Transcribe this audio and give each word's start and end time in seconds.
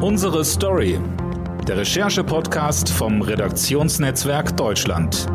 Unsere 0.00 0.44
Story. 0.44 1.00
Der 1.66 1.78
Recherche-Podcast 1.78 2.88
vom 2.88 3.20
Redaktionsnetzwerk 3.20 4.56
Deutschland. 4.56 5.26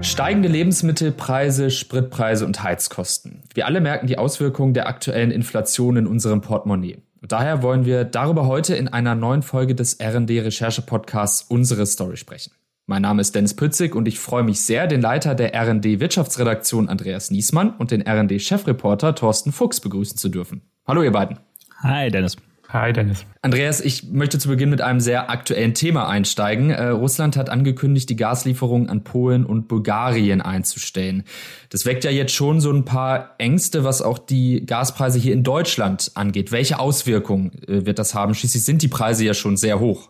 Steigende 0.00 0.48
Lebensmittelpreise, 0.48 1.70
Spritpreise 1.70 2.44
und 2.44 2.64
Heizkosten. 2.64 3.44
Wir 3.54 3.66
alle 3.66 3.80
merken 3.80 4.08
die 4.08 4.18
Auswirkungen 4.18 4.74
der 4.74 4.88
aktuellen 4.88 5.30
Inflation 5.30 5.96
in 5.96 6.08
unserem 6.08 6.40
Portemonnaie. 6.40 6.98
daher 7.22 7.62
wollen 7.62 7.84
wir 7.84 8.02
darüber 8.02 8.48
heute 8.48 8.74
in 8.74 8.88
einer 8.88 9.14
neuen 9.14 9.42
Folge 9.42 9.76
des 9.76 9.94
R&D 9.94 10.40
Recherche 10.40 10.82
Podcasts 10.82 11.42
Unsere 11.48 11.86
Story 11.86 12.16
sprechen. 12.16 12.50
Mein 12.86 13.02
Name 13.02 13.20
ist 13.20 13.36
Dennis 13.36 13.54
Pützig 13.54 13.94
und 13.94 14.08
ich 14.08 14.18
freue 14.18 14.42
mich 14.42 14.60
sehr, 14.62 14.88
den 14.88 15.02
Leiter 15.02 15.36
der 15.36 15.54
R&D 15.54 16.00
Wirtschaftsredaktion 16.00 16.88
Andreas 16.88 17.30
Niesmann 17.30 17.76
und 17.76 17.92
den 17.92 18.00
R&D 18.00 18.40
Chefreporter 18.40 19.14
Thorsten 19.14 19.52
Fuchs 19.52 19.78
begrüßen 19.78 20.16
zu 20.16 20.30
dürfen. 20.30 20.62
Hallo 20.88 21.02
ihr 21.02 21.12
beiden. 21.12 21.38
Hi 21.82 22.10
Dennis. 22.10 22.38
Hi 22.70 22.94
Dennis. 22.94 23.26
Andreas, 23.42 23.82
ich 23.82 24.04
möchte 24.04 24.38
zu 24.38 24.48
Beginn 24.48 24.70
mit 24.70 24.80
einem 24.80 25.00
sehr 25.00 25.28
aktuellen 25.28 25.74
Thema 25.74 26.08
einsteigen. 26.08 26.70
Äh, 26.70 26.86
Russland 26.86 27.36
hat 27.36 27.50
angekündigt, 27.50 28.08
die 28.08 28.16
Gaslieferungen 28.16 28.88
an 28.88 29.04
Polen 29.04 29.44
und 29.44 29.68
Bulgarien 29.68 30.40
einzustellen. 30.40 31.24
Das 31.68 31.84
weckt 31.84 32.04
ja 32.04 32.10
jetzt 32.10 32.32
schon 32.32 32.62
so 32.62 32.72
ein 32.72 32.86
paar 32.86 33.34
Ängste, 33.36 33.84
was 33.84 34.00
auch 34.00 34.18
die 34.18 34.64
Gaspreise 34.64 35.18
hier 35.18 35.34
in 35.34 35.42
Deutschland 35.42 36.12
angeht. 36.14 36.52
Welche 36.52 36.78
Auswirkungen 36.78 37.52
äh, 37.68 37.84
wird 37.84 37.98
das 37.98 38.14
haben? 38.14 38.34
Schließlich 38.34 38.64
sind 38.64 38.80
die 38.80 38.88
Preise 38.88 39.26
ja 39.26 39.34
schon 39.34 39.58
sehr 39.58 39.80
hoch. 39.80 40.08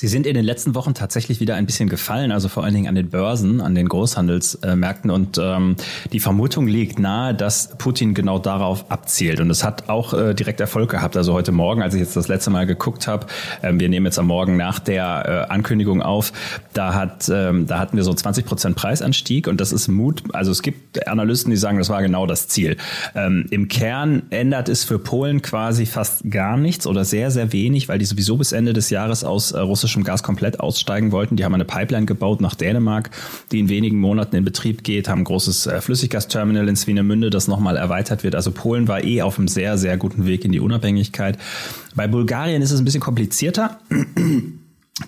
Sie 0.00 0.06
sind 0.06 0.28
in 0.28 0.34
den 0.34 0.44
letzten 0.44 0.76
Wochen 0.76 0.94
tatsächlich 0.94 1.40
wieder 1.40 1.56
ein 1.56 1.66
bisschen 1.66 1.88
gefallen, 1.88 2.30
also 2.30 2.48
vor 2.48 2.62
allen 2.62 2.72
Dingen 2.72 2.86
an 2.86 2.94
den 2.94 3.08
Börsen, 3.08 3.60
an 3.60 3.74
den 3.74 3.88
Großhandelsmärkten. 3.88 5.10
Und 5.10 5.38
ähm, 5.42 5.74
die 6.12 6.20
Vermutung 6.20 6.68
liegt 6.68 7.00
nahe, 7.00 7.34
dass 7.34 7.76
Putin 7.78 8.14
genau 8.14 8.38
darauf 8.38 8.92
abzielt. 8.92 9.40
Und 9.40 9.50
es 9.50 9.64
hat 9.64 9.88
auch 9.88 10.14
äh, 10.14 10.34
direkt 10.34 10.60
Erfolg 10.60 10.88
gehabt. 10.92 11.16
Also 11.16 11.32
heute 11.32 11.50
Morgen, 11.50 11.82
als 11.82 11.94
ich 11.94 12.00
jetzt 12.00 12.14
das 12.14 12.28
letzte 12.28 12.50
Mal 12.50 12.64
geguckt 12.64 13.08
habe, 13.08 13.26
ähm, 13.60 13.80
wir 13.80 13.88
nehmen 13.88 14.06
jetzt 14.06 14.20
am 14.20 14.28
Morgen 14.28 14.56
nach 14.56 14.78
der 14.78 15.46
äh, 15.48 15.52
Ankündigung 15.52 16.00
auf, 16.00 16.32
da 16.74 16.94
hat, 16.94 17.28
ähm, 17.28 17.66
da 17.66 17.80
hatten 17.80 17.96
wir 17.96 18.04
so 18.04 18.14
20 18.14 18.46
Prozent 18.46 18.76
Preisanstieg 18.76 19.48
und 19.48 19.60
das 19.60 19.72
ist 19.72 19.88
Mut. 19.88 20.22
Also 20.32 20.52
es 20.52 20.62
gibt 20.62 21.08
Analysten, 21.08 21.50
die 21.50 21.56
sagen, 21.56 21.76
das 21.76 21.88
war 21.88 22.02
genau 22.02 22.24
das 22.24 22.46
Ziel. 22.46 22.76
Ähm, 23.16 23.46
Im 23.50 23.66
Kern 23.66 24.22
ändert 24.30 24.68
es 24.68 24.84
für 24.84 25.00
Polen 25.00 25.42
quasi 25.42 25.86
fast 25.86 26.30
gar 26.30 26.56
nichts 26.56 26.86
oder 26.86 27.04
sehr, 27.04 27.32
sehr 27.32 27.52
wenig, 27.52 27.88
weil 27.88 27.98
die 27.98 28.04
sowieso 28.04 28.36
bis 28.36 28.52
Ende 28.52 28.72
des 28.72 28.90
Jahres 28.90 29.24
aus 29.24 29.50
äh, 29.50 29.58
russischem 29.58 29.87
russischem 29.88 30.04
Gas 30.04 30.22
komplett 30.22 30.60
aussteigen 30.60 31.12
wollten. 31.12 31.36
Die 31.36 31.44
haben 31.44 31.54
eine 31.54 31.64
Pipeline 31.64 32.04
gebaut 32.04 32.42
nach 32.42 32.54
Dänemark, 32.54 33.10
die 33.50 33.58
in 33.58 33.68
wenigen 33.70 33.98
Monaten 33.98 34.36
in 34.36 34.44
Betrieb 34.44 34.84
geht, 34.84 35.08
haben 35.08 35.22
ein 35.22 35.24
großes 35.24 35.66
äh, 35.66 35.80
Flüssiggasterminal 35.80 36.68
in 36.68 36.76
Swinemünde, 36.76 37.30
das 37.30 37.48
nochmal 37.48 37.76
erweitert 37.76 38.22
wird. 38.22 38.34
Also 38.34 38.50
Polen 38.52 38.86
war 38.86 39.02
eh 39.02 39.22
auf 39.22 39.38
einem 39.38 39.48
sehr, 39.48 39.78
sehr 39.78 39.96
guten 39.96 40.26
Weg 40.26 40.44
in 40.44 40.52
die 40.52 40.60
Unabhängigkeit. 40.60 41.38
Bei 41.94 42.06
Bulgarien 42.06 42.60
ist 42.60 42.70
es 42.70 42.80
ein 42.80 42.84
bisschen 42.84 43.00
komplizierter. 43.00 43.78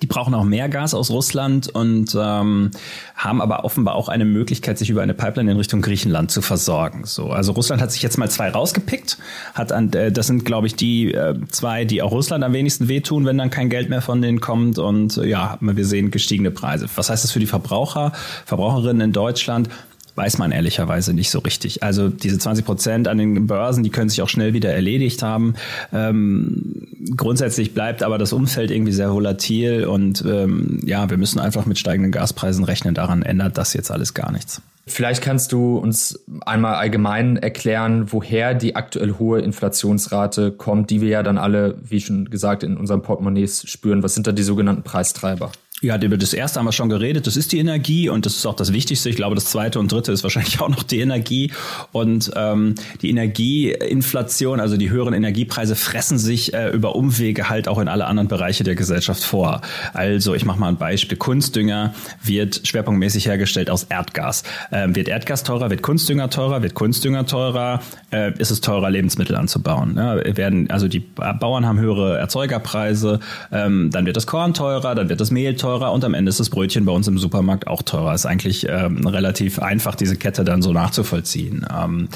Die 0.03 0.07
brauchen 0.07 0.35
auch 0.35 0.45
mehr 0.45 0.69
Gas 0.69 0.95
aus 0.95 1.11
Russland 1.11 1.69
und 1.69 2.15
ähm, 2.15 2.71
haben 3.17 3.43
aber 3.43 3.65
offenbar 3.65 3.97
auch 3.97 4.09
eine 4.09 4.25
Möglichkeit, 4.25 4.79
sich 4.79 4.89
über 4.89 5.03
eine 5.03 5.15
Pipeline 5.15 5.51
in 5.51 5.57
Richtung 5.57 5.83
Griechenland 5.83 6.31
zu 6.31 6.43
versorgen. 6.43 7.03
So, 7.05 7.31
also 7.31 7.53
Russland 7.53 7.83
hat 7.83 7.91
sich 7.91 8.01
jetzt 8.01 8.17
mal 8.17 8.31
zwei 8.31 8.51
rausgepickt. 8.51 9.19
Hat 9.55 9.73
an, 9.73 9.93
äh, 9.93 10.13
das 10.13 10.29
sind, 10.29 10.45
glaube 10.45 10.69
ich, 10.69 10.77
die 10.77 11.13
äh, 11.13 11.35
zwei, 11.49 11.85
die 11.85 12.03
auch 12.03 12.13
Russland 12.13 12.45
am 12.45 12.53
wenigsten 12.53 12.87
wehtun, 12.87 13.27
wenn 13.27 13.37
dann 13.37 13.51
kein 13.51 13.69
Geld 13.69 13.91
mehr 13.91 14.01
von 14.01 14.23
denen 14.23 14.41
kommt. 14.41 14.79
Und 14.79 15.17
äh, 15.17 15.27
ja, 15.27 15.59
wir 15.61 15.85
sehen 15.85 16.13
gestiegene 16.13 16.53
Preise. 16.53 16.87
Was 16.95 17.11
heißt 17.11 17.25
das 17.25 17.33
für 17.33 17.41
die 17.41 17.47
Verbraucher, 17.47 18.13
Verbraucherinnen 18.47 19.01
in 19.01 19.13
Deutschland? 19.13 19.69
Weiß 20.15 20.39
man 20.39 20.53
ehrlicherweise 20.53 21.13
nicht 21.13 21.31
so 21.31 21.39
richtig. 21.41 21.83
Also 21.83 22.09
diese 22.09 22.39
20 22.39 22.65
Prozent 22.65 23.09
an 23.09 23.19
den 23.19 23.47
Börsen, 23.47 23.83
die 23.85 23.91
können 23.91 24.09
sich 24.09 24.23
auch 24.23 24.29
schnell 24.29 24.53
wieder 24.53 24.73
erledigt 24.73 25.23
haben. 25.23 25.55
Ähm, 25.93 26.87
grundsätzlich 27.17 27.75
bleibt 27.75 28.03
aber 28.03 28.19
das 28.19 28.33
Umfeld 28.33 28.71
irgendwie 28.71 28.93
sehr 28.93 29.13
volatil 29.13 29.85
und 29.85 30.25
ähm, 30.27 30.81
ja, 30.85 31.11
wir 31.11 31.17
müssen 31.17 31.39
einfach 31.39 31.67
mit 31.67 31.79
steigenden 31.79 32.13
Gaspreisen 32.13 32.65
rechnen. 32.65 32.95
Daran 32.95 33.23
ändert 33.23 33.59
das 33.59 33.75
jetzt 33.75 33.91
alles 33.91 34.15
gar 34.15 34.33
nichts. 34.33 34.63
Vielleicht 34.87 35.23
kannst 35.23 35.53
du 35.53 35.79
uns 35.79 36.19
einmal 36.45 36.75
allgemein 36.75 37.37
erklären, 37.37 38.13
woher 38.13 38.55
die 38.55 38.75
aktuell 38.75 39.15
hohe 39.19 39.41
Inflationsrate 39.41 40.51
kommt, 40.51 40.91
die 40.91 41.01
wir 41.01 41.09
ja 41.09 41.23
dann 41.23 41.39
alle, 41.39 41.77
wie 41.83 42.01
schon 42.01 42.29
gesagt, 42.29 42.65
in 42.65 42.77
unserem 42.77 43.03
Portemonnaies 43.03 43.69
spüren. 43.71 44.03
Was 44.03 44.15
sind 44.15 44.27
da 44.27 44.33
die 44.33 44.43
sogenannten 44.43 44.83
Preistreiber? 44.83 45.53
Ja, 45.83 45.97
über 45.99 46.19
das 46.19 46.35
erste 46.35 46.59
haben 46.59 46.67
wir 46.67 46.73
schon 46.73 46.91
geredet. 46.91 47.27
Das 47.27 47.39
ist 47.39 47.53
die 47.53 47.59
Energie 47.59 48.11
und 48.11 48.27
das 48.27 48.37
ist 48.37 48.45
auch 48.45 48.55
das 48.55 48.75
Wichtigste. 48.75 49.09
Ich 49.09 49.17
glaube, 49.17 49.35
das 49.35 49.47
zweite 49.47 49.79
und 49.79 49.91
dritte 49.91 50.13
ist 50.13 50.23
wahrscheinlich 50.23 50.61
auch 50.61 50.69
noch 50.69 50.83
die 50.83 51.01
Energie. 51.01 51.53
Und 51.91 52.31
ähm, 52.37 52.75
die 53.01 53.09
Energieinflation, 53.09 54.61
also 54.61 54.77
die 54.77 54.91
höheren 54.91 55.15
Energiepreise, 55.15 55.77
fressen 55.77 56.19
sich 56.19 56.53
äh, 56.53 56.69
über 56.69 56.97
Umwege 56.97 57.49
halt 57.49 57.67
auch 57.67 57.79
in 57.79 57.89
alle 57.89 58.05
anderen 58.05 58.29
Bereiche 58.29 58.63
der 58.63 58.75
Gesellschaft 58.75 59.25
vor. 59.25 59.63
Also 59.95 60.35
ich 60.35 60.45
mache 60.45 60.61
mal 60.61 60.69
ein 60.69 60.77
Beispiel. 60.77 61.17
Kunstdünger 61.17 61.95
wird 62.23 62.61
schwerpunktmäßig 62.67 63.27
hergestellt 63.27 63.71
aus 63.71 63.85
Erdgas. 63.85 64.43
Ähm, 64.73 64.95
wird 64.95 65.09
Erdgas 65.09 65.45
teurer, 65.45 65.71
wird 65.71 65.81
Kunstdünger 65.81 66.29
teurer, 66.29 66.63
wird 66.63 66.75
Kunstdünger 66.75 67.25
teurer, 67.25 67.81
äh, 68.13 68.39
ist 68.39 68.51
es 68.51 68.61
teurer, 68.61 68.91
Lebensmittel 68.91 69.35
anzubauen. 69.35 69.95
Ja, 69.97 70.37
werden, 70.37 70.71
also 70.71 70.89
die 70.89 71.01
Bauern 71.01 71.65
haben 71.65 71.79
höhere 71.79 72.19
Erzeugerpreise, 72.19 73.21
ähm, 73.51 73.91
dann 73.91 74.05
wird 74.05 74.19
das 74.19 74.27
Korn 74.27 74.53
teurer, 74.53 74.95
dann 74.95 75.09
wird 75.09 75.23
das 75.23 75.31
Mehl 75.31 75.57
teurer 75.57 75.70
teurer 75.71 75.93
und 75.93 76.05
am 76.05 76.15
Ende 76.15 76.31
ist 76.31 76.41
das 76.41 76.51
Brötchen 76.51 76.85
bei 76.85 76.91
uns 76.91 77.07
im 77.07 77.17
Supermarkt 77.17 77.69
auch 77.69 77.83
teurer. 77.83 78.13
Ist 78.13 78.27
eigentlich 78.27 78.67
ähm, 78.69 79.07
relativ 79.07 79.61
einfach, 79.61 79.95
diese 79.95 80.17
Kette 80.17 80.43
dann 80.43 80.63
so 80.63 80.73
nachzuvollziehen. 80.73 81.65
Ähm, 81.73 82.09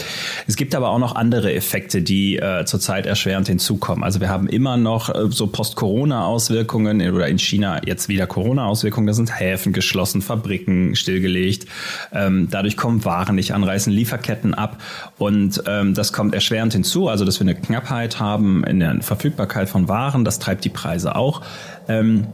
es 0.49 0.57
gibt 0.57 0.75
aber 0.75 0.89
auch 0.89 0.99
noch 0.99 1.15
andere 1.15 1.55
Effekte, 1.55 2.03
die 2.03 2.37
äh, 2.37 2.65
zurzeit 2.65 3.07
erschwerend 3.07 3.47
hinzukommen. 3.47 4.03
Also 4.03 4.21
wir 4.21 4.29
haben 4.29 4.49
immer 4.49 4.77
noch 4.77 5.09
äh, 5.09 5.31
so 5.31 5.47
Post-Corona-Auswirkungen 5.47 7.01
oder 7.13 7.29
in 7.29 7.39
China 7.39 7.81
jetzt 7.87 8.09
wieder 8.09 8.27
Corona-Auswirkungen. 8.27 9.07
Da 9.07 9.13
sind 9.13 9.39
Häfen 9.39 9.73
geschlossen, 9.73 10.21
Fabriken 10.21 10.97
stillgelegt. 10.97 11.67
Ähm, 12.13 12.49
dadurch 12.51 12.77
kommen 12.77 13.05
Waren 13.05 13.37
nicht 13.37 13.55
an, 13.55 13.63
reißen 13.63 13.93
Lieferketten 13.93 14.55
ab 14.55 14.79
und 15.19 15.63
ähm, 15.69 15.95
das 15.95 16.13
kommt 16.13 16.35
erschwerend 16.35 16.73
hinzu. 16.73 17.09
Also 17.09 17.25
dass 17.25 17.39
wir 17.39 17.45
eine 17.45 17.55
Knappheit 17.55 18.19
haben 18.19 18.65
in 18.65 18.81
der 18.81 19.01
Verfügbarkeit 19.01 19.69
von 19.69 19.89
Waren, 19.89 20.25
das 20.25 20.41
treibt 20.41 20.65
die 20.65 20.71
Preise 20.71 21.15
auch. 21.15 21.43
Ähm, 21.87 22.27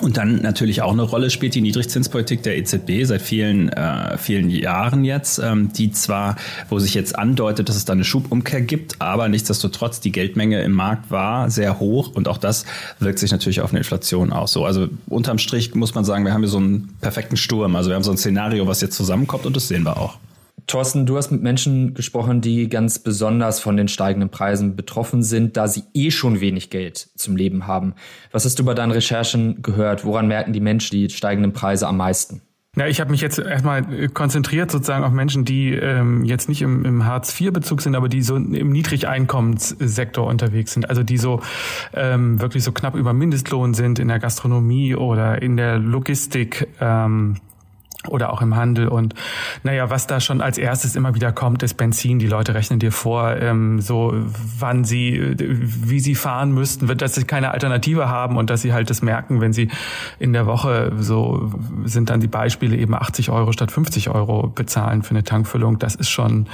und 0.00 0.16
dann 0.16 0.36
natürlich 0.36 0.82
auch 0.82 0.92
eine 0.92 1.02
Rolle 1.02 1.30
spielt 1.30 1.54
die 1.54 1.60
Niedrigzinspolitik 1.60 2.42
der 2.42 2.56
EZB 2.56 3.04
seit 3.04 3.22
vielen, 3.22 3.68
äh, 3.68 4.16
vielen 4.16 4.48
Jahren 4.50 5.04
jetzt, 5.04 5.38
ähm, 5.38 5.72
die 5.72 5.92
zwar, 5.92 6.36
wo 6.68 6.78
sich 6.78 6.94
jetzt 6.94 7.18
andeutet, 7.18 7.68
dass 7.68 7.76
es 7.76 7.84
da 7.84 7.92
eine 7.92 8.04
Schubumkehr 8.04 8.62
gibt, 8.62 9.00
aber 9.00 9.28
nichtsdestotrotz 9.28 10.00
die 10.00 10.10
Geldmenge 10.10 10.62
im 10.62 10.72
Markt 10.72 11.10
war 11.10 11.50
sehr 11.50 11.78
hoch 11.78 12.12
und 12.14 12.26
auch 12.26 12.38
das 12.38 12.64
wirkt 12.98 13.18
sich 13.18 13.30
natürlich 13.30 13.60
auf 13.60 13.70
eine 13.70 13.78
Inflation 13.78 14.32
aus. 14.32 14.52
So, 14.52 14.64
also 14.64 14.88
unterm 15.08 15.38
Strich 15.38 15.74
muss 15.74 15.94
man 15.94 16.04
sagen, 16.04 16.24
wir 16.24 16.32
haben 16.32 16.42
hier 16.42 16.48
so 16.48 16.58
einen 16.58 16.96
perfekten 17.00 17.36
Sturm. 17.36 17.76
Also 17.76 17.90
wir 17.90 17.96
haben 17.96 18.02
so 18.02 18.10
ein 18.10 18.18
Szenario, 18.18 18.66
was 18.66 18.80
jetzt 18.80 18.96
zusammenkommt 18.96 19.46
und 19.46 19.54
das 19.54 19.68
sehen 19.68 19.84
wir 19.84 19.98
auch. 19.98 20.18
Thorsten, 20.66 21.06
du 21.06 21.16
hast 21.16 21.30
mit 21.30 21.42
Menschen 21.42 21.94
gesprochen, 21.94 22.40
die 22.40 22.68
ganz 22.68 22.98
besonders 22.98 23.60
von 23.60 23.76
den 23.76 23.88
steigenden 23.88 24.30
Preisen 24.30 24.76
betroffen 24.76 25.22
sind, 25.22 25.56
da 25.56 25.68
sie 25.68 25.84
eh 25.94 26.10
schon 26.10 26.40
wenig 26.40 26.70
Geld 26.70 27.08
zum 27.16 27.36
Leben 27.36 27.66
haben. 27.66 27.94
Was 28.30 28.44
hast 28.44 28.58
du 28.58 28.64
bei 28.64 28.74
deinen 28.74 28.92
Recherchen 28.92 29.62
gehört? 29.62 30.04
Woran 30.04 30.28
merken 30.28 30.52
die 30.52 30.60
Menschen 30.60 30.96
die 30.96 31.10
steigenden 31.10 31.52
Preise 31.52 31.86
am 31.88 31.96
meisten? 31.96 32.42
Ja, 32.74 32.86
ich 32.86 33.00
habe 33.00 33.10
mich 33.10 33.20
jetzt 33.20 33.38
erstmal 33.38 34.08
konzentriert 34.08 34.70
sozusagen 34.70 35.04
auf 35.04 35.12
Menschen, 35.12 35.44
die 35.44 35.74
ähm, 35.74 36.24
jetzt 36.24 36.48
nicht 36.48 36.62
im, 36.62 36.86
im 36.86 37.04
Hartz-IV-Bezug 37.04 37.82
sind, 37.82 37.94
aber 37.94 38.08
die 38.08 38.22
so 38.22 38.36
im 38.36 38.72
Niedrigeinkommenssektor 38.72 40.26
unterwegs 40.26 40.72
sind. 40.72 40.88
Also 40.88 41.02
die 41.02 41.18
so 41.18 41.42
ähm, 41.92 42.40
wirklich 42.40 42.64
so 42.64 42.72
knapp 42.72 42.94
über 42.94 43.12
Mindestlohn 43.12 43.74
sind 43.74 43.98
in 43.98 44.08
der 44.08 44.20
Gastronomie 44.20 44.94
oder 44.94 45.42
in 45.42 45.58
der 45.58 45.78
Logistik. 45.78 46.66
Ähm, 46.80 47.36
oder 48.08 48.32
auch 48.32 48.42
im 48.42 48.56
Handel. 48.56 48.88
Und 48.88 49.14
naja, 49.62 49.90
was 49.90 50.06
da 50.06 50.20
schon 50.20 50.40
als 50.40 50.58
erstes 50.58 50.96
immer 50.96 51.14
wieder 51.14 51.32
kommt, 51.32 51.62
ist 51.62 51.74
Benzin. 51.74 52.18
Die 52.18 52.26
Leute 52.26 52.54
rechnen 52.54 52.78
dir 52.78 52.92
vor, 52.92 53.36
ähm, 53.36 53.80
so 53.80 54.12
wann 54.58 54.84
sie, 54.84 55.34
wie 55.38 56.00
sie 56.00 56.14
fahren 56.14 56.52
müssten, 56.52 56.86
dass 56.98 57.14
sie 57.14 57.24
keine 57.24 57.52
Alternative 57.52 58.08
haben 58.08 58.36
und 58.36 58.50
dass 58.50 58.62
sie 58.62 58.72
halt 58.72 58.90
das 58.90 59.02
merken, 59.02 59.40
wenn 59.40 59.52
sie 59.52 59.68
in 60.18 60.32
der 60.32 60.46
Woche 60.46 60.92
so 60.98 61.52
sind 61.84 62.10
dann 62.10 62.20
die 62.20 62.28
Beispiele 62.28 62.76
eben 62.76 62.94
80 62.94 63.30
Euro 63.30 63.52
statt 63.52 63.70
50 63.70 64.10
Euro 64.10 64.48
bezahlen 64.48 65.02
für 65.02 65.10
eine 65.10 65.24
Tankfüllung. 65.24 65.78
Das 65.78 65.94
ist 65.94 66.10
schon, 66.10 66.46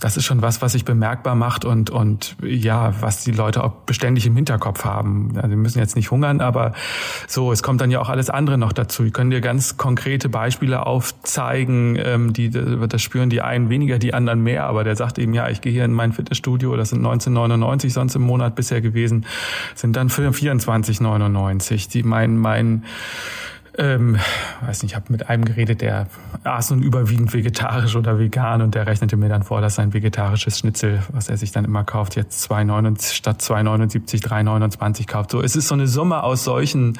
das 0.00 0.16
ist 0.16 0.24
schon 0.24 0.42
was, 0.42 0.62
was 0.62 0.72
sich 0.72 0.84
bemerkbar 0.84 1.34
macht 1.34 1.64
und, 1.64 1.90
und 1.90 2.36
ja, 2.42 2.94
was 3.00 3.24
die 3.24 3.32
Leute 3.32 3.62
auch 3.62 3.72
beständig 3.86 4.26
im 4.26 4.34
Hinterkopf 4.34 4.84
haben. 4.84 5.32
Also 5.36 5.50
sie 5.50 5.56
müssen 5.56 5.78
jetzt 5.78 5.96
nicht 5.96 6.10
hungern, 6.10 6.40
aber 6.40 6.72
so, 7.28 7.52
es 7.52 7.62
kommt 7.62 7.80
dann 7.80 7.90
ja 7.90 8.00
auch 8.00 8.08
alles 8.08 8.30
andere 8.30 8.58
noch 8.58 8.72
dazu. 8.72 9.04
Ich 9.04 9.12
können 9.12 9.30
dir 9.30 9.40
ganz 9.40 9.76
konkrete 9.76 10.28
Beispiele 10.28 10.84
auf 10.84 10.95
aufzeigen, 10.96 11.98
ähm, 12.02 12.32
die, 12.32 12.50
das 12.50 13.02
spüren 13.02 13.28
die 13.28 13.42
einen 13.42 13.68
weniger, 13.68 13.98
die 13.98 14.14
anderen 14.14 14.42
mehr, 14.42 14.64
aber 14.64 14.82
der 14.82 14.96
sagt 14.96 15.18
eben, 15.18 15.34
ja, 15.34 15.48
ich 15.48 15.60
gehe 15.60 15.72
hier 15.72 15.84
in 15.84 15.92
mein 15.92 16.12
Fitnessstudio, 16.12 16.74
das 16.76 16.88
sind 16.90 16.98
1999 16.98 17.92
sonst 17.92 18.14
im 18.14 18.22
Monat 18.22 18.54
bisher 18.54 18.80
gewesen, 18.80 19.26
sind 19.74 19.94
dann 19.96 20.08
24,99. 20.08 21.90
Die 21.90 22.02
mein, 22.02 22.38
mein 22.38 22.84
Ähm, 23.78 24.18
weiß 24.64 24.82
nicht, 24.82 24.92
ich 24.92 24.96
habe 24.96 25.06
mit 25.10 25.28
einem 25.28 25.44
geredet, 25.44 25.82
der 25.82 26.06
aß 26.44 26.70
nun 26.70 26.82
überwiegend 26.82 27.34
vegetarisch 27.34 27.94
oder 27.94 28.18
vegan 28.18 28.62
und 28.62 28.74
der 28.74 28.86
rechnete 28.86 29.16
mir 29.16 29.28
dann 29.28 29.42
vor, 29.42 29.60
dass 29.60 29.74
sein 29.74 29.92
vegetarisches 29.92 30.58
Schnitzel, 30.58 31.02
was 31.12 31.28
er 31.28 31.36
sich 31.36 31.52
dann 31.52 31.64
immer 31.64 31.84
kauft, 31.84 32.16
jetzt 32.16 32.50
2,79 32.50 33.12
statt 33.12 33.40
2,79 33.40 34.22
3,29 34.22 35.06
kauft. 35.06 35.30
So, 35.30 35.42
es 35.42 35.56
ist 35.56 35.68
so 35.68 35.74
eine 35.74 35.86
Summe 35.86 36.22
aus 36.22 36.44
solchen 36.44 36.98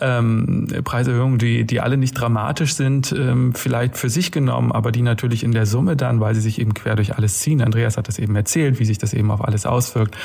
ähm, 0.00 0.68
Preiserhöhungen, 0.84 1.38
die, 1.38 1.64
die 1.64 1.80
alle 1.80 1.96
nicht 1.98 2.14
dramatisch 2.14 2.74
sind, 2.74 3.12
ähm, 3.12 3.54
vielleicht 3.54 3.98
für 3.98 4.08
sich 4.08 4.32
genommen, 4.32 4.72
aber 4.72 4.92
die 4.92 5.02
natürlich 5.02 5.44
in 5.44 5.52
der 5.52 5.66
Summe 5.66 5.96
dann, 5.96 6.20
weil 6.20 6.34
sie 6.34 6.40
sich 6.40 6.60
eben 6.60 6.72
quer 6.72 6.96
durch 6.96 7.14
alles 7.16 7.40
ziehen. 7.40 7.60
Andreas 7.60 7.98
hat 7.98 8.08
das 8.08 8.18
eben 8.18 8.34
erzählt, 8.36 8.78
wie 8.78 8.84
sich 8.84 8.98
das 8.98 9.12
eben 9.12 9.30
auf 9.30 9.44
alles 9.44 9.66
auswirkt. 9.66 10.16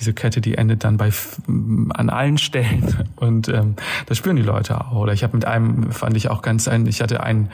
Diese 0.00 0.14
Kette, 0.14 0.40
die 0.40 0.54
endet 0.54 0.84
dann 0.84 0.96
bei 0.96 1.10
an 1.46 2.08
allen 2.08 2.38
Stellen 2.38 3.06
und 3.16 3.48
ähm, 3.48 3.74
das 4.06 4.18
spüren 4.18 4.36
die 4.36 4.42
Leute 4.42 4.80
auch. 4.80 4.92
Oder 4.92 5.12
ich 5.12 5.22
habe 5.22 5.33
mit 5.34 5.44
einem, 5.44 5.92
fand 5.92 6.16
ich 6.16 6.30
auch 6.30 6.42
ganz 6.42 6.68
ein, 6.68 6.86
ich 6.86 7.02
hatte 7.02 7.22
einen, 7.22 7.50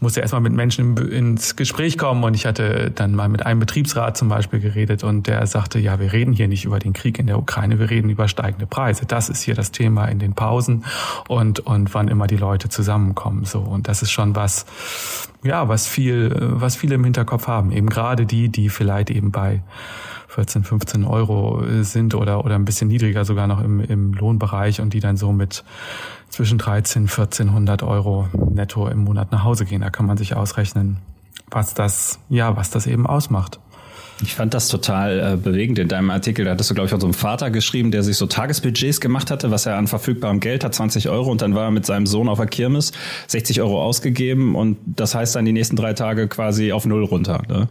musste 0.00 0.20
erstmal 0.20 0.42
mit 0.42 0.52
Menschen 0.52 0.96
ins 0.96 1.56
Gespräch 1.56 1.96
kommen 1.96 2.22
und 2.24 2.34
ich 2.34 2.46
hatte 2.46 2.90
dann 2.94 3.14
mal 3.14 3.28
mit 3.28 3.46
einem 3.46 3.60
Betriebsrat 3.60 4.16
zum 4.16 4.28
Beispiel 4.28 4.60
geredet 4.60 5.04
und 5.04 5.26
der 5.26 5.46
sagte, 5.46 5.78
ja, 5.78 5.98
wir 6.00 6.12
reden 6.12 6.32
hier 6.32 6.48
nicht 6.48 6.64
über 6.64 6.78
den 6.78 6.92
Krieg 6.92 7.18
in 7.18 7.26
der 7.26 7.38
Ukraine, 7.38 7.78
wir 7.78 7.90
reden 7.90 8.10
über 8.10 8.28
steigende 8.28 8.66
Preise. 8.66 9.06
Das 9.06 9.28
ist 9.28 9.42
hier 9.42 9.54
das 9.54 9.70
Thema 9.70 10.06
in 10.06 10.18
den 10.18 10.34
Pausen 10.34 10.84
und, 11.28 11.60
und 11.60 11.94
wann 11.94 12.08
immer 12.08 12.26
die 12.26 12.36
Leute 12.36 12.68
zusammenkommen. 12.68 13.44
So. 13.44 13.60
Und 13.60 13.88
das 13.88 14.02
ist 14.02 14.10
schon 14.10 14.36
was, 14.36 14.66
ja, 15.42 15.68
was 15.68 15.86
viel, 15.86 16.34
was 16.38 16.76
viele 16.76 16.96
im 16.96 17.04
Hinterkopf 17.04 17.46
haben. 17.46 17.72
Eben 17.72 17.88
gerade 17.88 18.26
die, 18.26 18.48
die 18.48 18.68
vielleicht 18.68 19.10
eben 19.10 19.30
bei 19.30 19.62
14, 20.30 20.64
15 20.64 21.04
Euro 21.04 21.62
sind 21.82 22.14
oder, 22.14 22.44
oder 22.44 22.54
ein 22.54 22.64
bisschen 22.64 22.88
niedriger 22.88 23.24
sogar 23.24 23.46
noch 23.46 23.62
im, 23.62 23.80
im 23.80 24.12
Lohnbereich 24.12 24.80
und 24.80 24.94
die 24.94 25.00
dann 25.00 25.16
so 25.16 25.32
mit 25.32 25.64
zwischen 26.28 26.58
13, 26.58 27.02
1400 27.02 27.82
Euro 27.82 28.28
netto 28.32 28.88
im 28.88 28.98
Monat 29.04 29.32
nach 29.32 29.44
Hause 29.44 29.64
gehen. 29.64 29.80
Da 29.80 29.90
kann 29.90 30.06
man 30.06 30.16
sich 30.16 30.36
ausrechnen, 30.36 30.98
was 31.50 31.74
das, 31.74 32.20
ja, 32.28 32.56
was 32.56 32.70
das 32.70 32.86
eben 32.86 33.06
ausmacht. 33.06 33.58
Ich 34.22 34.34
fand 34.34 34.52
das 34.52 34.68
total 34.68 35.32
äh, 35.32 35.36
bewegend 35.36 35.78
in 35.78 35.88
deinem 35.88 36.10
Artikel. 36.10 36.44
Da 36.44 36.52
hattest 36.52 36.70
du, 36.70 36.74
glaube 36.74 36.86
ich, 36.86 36.90
von 36.90 37.00
so 37.00 37.06
einem 37.06 37.14
Vater 37.14 37.50
geschrieben, 37.50 37.90
der 37.90 38.02
sich 38.02 38.16
so 38.16 38.26
Tagesbudgets 38.26 39.00
gemacht 39.00 39.30
hatte, 39.30 39.50
was 39.50 39.64
er 39.64 39.76
an 39.76 39.86
verfügbarem 39.86 40.40
Geld 40.40 40.62
hat, 40.62 40.74
20 40.74 41.08
Euro. 41.08 41.30
Und 41.30 41.40
dann 41.40 41.54
war 41.54 41.64
er 41.64 41.70
mit 41.70 41.86
seinem 41.86 42.06
Sohn 42.06 42.28
auf 42.28 42.38
der 42.38 42.46
Kirmes, 42.46 42.92
60 43.28 43.62
Euro 43.62 43.82
ausgegeben. 43.82 44.54
Und 44.56 44.76
das 44.84 45.14
heißt 45.14 45.34
dann 45.36 45.46
die 45.46 45.52
nächsten 45.52 45.76
drei 45.76 45.94
Tage 45.94 46.28
quasi 46.28 46.72
auf 46.72 46.84
Null 46.84 47.04
runter. 47.04 47.42
Ne? 47.48 47.68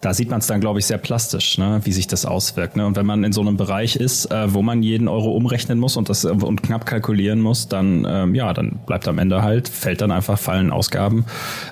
Da 0.00 0.12
sieht 0.12 0.30
man 0.30 0.40
es 0.40 0.46
dann, 0.46 0.60
glaube 0.60 0.78
ich, 0.78 0.86
sehr 0.86 0.98
plastisch, 0.98 1.58
ne, 1.58 1.80
wie 1.84 1.92
sich 1.92 2.06
das 2.06 2.26
auswirkt. 2.26 2.76
Ne? 2.76 2.86
Und 2.86 2.96
wenn 2.96 3.06
man 3.06 3.24
in 3.24 3.32
so 3.32 3.40
einem 3.40 3.56
Bereich 3.56 3.96
ist, 3.96 4.30
äh, 4.30 4.52
wo 4.52 4.62
man 4.62 4.82
jeden 4.82 5.08
Euro 5.08 5.32
umrechnen 5.32 5.78
muss 5.78 5.96
und 5.96 6.08
das 6.08 6.24
äh, 6.24 6.28
und 6.28 6.62
knapp 6.62 6.86
kalkulieren 6.86 7.40
muss, 7.40 7.68
dann 7.68 8.06
ähm, 8.08 8.34
ja, 8.34 8.52
dann 8.52 8.80
bleibt 8.86 9.08
am 9.08 9.18
Ende 9.18 9.42
halt, 9.42 9.68
fällt 9.68 10.00
dann 10.00 10.10
einfach, 10.10 10.38
fallen 10.38 10.70
Ausgaben 10.70 11.24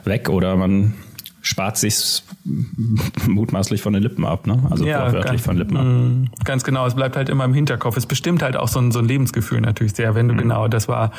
weg 0.04 0.28
oder 0.28 0.56
man 0.56 0.94
spart 1.42 1.76
sich 1.76 2.22
mutmaßlich 3.26 3.82
von 3.82 3.92
den 3.92 4.02
Lippen 4.02 4.24
ab, 4.24 4.46
ne? 4.46 4.62
Also 4.70 4.86
ja, 4.86 5.04
wortwörtlich 5.04 5.42
von 5.42 5.56
Lippen 5.56 5.76
ab. 5.76 5.84
Mm, 5.84 6.24
ganz 6.44 6.62
genau, 6.62 6.86
es 6.86 6.94
bleibt 6.94 7.16
halt 7.16 7.28
immer 7.28 7.44
im 7.44 7.52
Hinterkopf. 7.52 7.96
Es 7.96 8.06
bestimmt 8.06 8.42
halt 8.42 8.56
auch 8.56 8.68
so 8.68 8.78
ein, 8.78 8.92
so 8.92 9.00
ein 9.00 9.04
Lebensgefühl 9.04 9.60
natürlich 9.60 9.94
sehr, 9.94 10.14
wenn 10.14 10.28
du 10.28 10.34
mhm. 10.34 10.38
genau, 10.38 10.68
das 10.68 10.86
war 10.86 11.10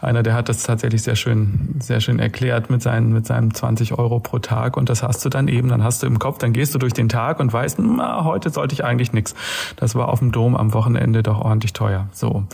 einer, 0.00 0.22
der 0.22 0.34
hat 0.34 0.48
das 0.48 0.62
tatsächlich 0.62 1.02
sehr 1.02 1.14
schön, 1.14 1.76
sehr 1.78 2.00
schön 2.00 2.18
erklärt 2.18 2.70
mit 2.70 2.82
seinen, 2.82 3.12
mit 3.12 3.26
seinem 3.26 3.52
20 3.52 3.98
Euro 3.98 4.18
pro 4.18 4.38
Tag 4.38 4.78
und 4.78 4.88
das 4.88 5.02
hast 5.02 5.24
du 5.24 5.28
dann 5.28 5.46
eben, 5.46 5.68
dann 5.68 5.84
hast 5.84 6.02
du 6.02 6.06
im 6.06 6.18
Kopf, 6.18 6.38
dann 6.38 6.54
gehst 6.54 6.74
du 6.74 6.78
durch 6.78 6.94
den 6.94 7.10
Tag 7.10 7.38
und 7.38 7.52
weißt, 7.52 7.78
na, 7.78 8.24
heute 8.24 8.48
sollte 8.48 8.72
ich 8.72 8.82
eigentlich 8.82 9.12
nichts. 9.12 9.34
Das 9.76 9.94
war 9.94 10.08
auf 10.08 10.20
dem 10.20 10.32
Dom 10.32 10.56
am 10.56 10.72
Wochenende 10.72 11.22
doch 11.22 11.38
ordentlich 11.38 11.74
teuer. 11.74 12.08
So. 12.12 12.44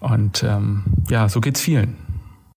Und 0.00 0.42
ähm, 0.42 0.82
ja, 1.08 1.28
so 1.28 1.40
geht's 1.40 1.60
vielen. 1.60 1.96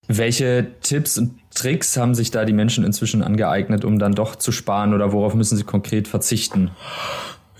Welche 0.08 0.66
Tipps 0.80 1.18
und 1.18 1.39
Tricks 1.54 1.96
haben 1.96 2.14
sich 2.14 2.30
da 2.30 2.44
die 2.44 2.52
Menschen 2.52 2.84
inzwischen 2.84 3.22
angeeignet, 3.22 3.84
um 3.84 3.98
dann 3.98 4.12
doch 4.12 4.36
zu 4.36 4.52
sparen 4.52 4.94
oder 4.94 5.12
worauf 5.12 5.34
müssen 5.34 5.56
sie 5.56 5.64
konkret 5.64 6.08
verzichten? 6.08 6.70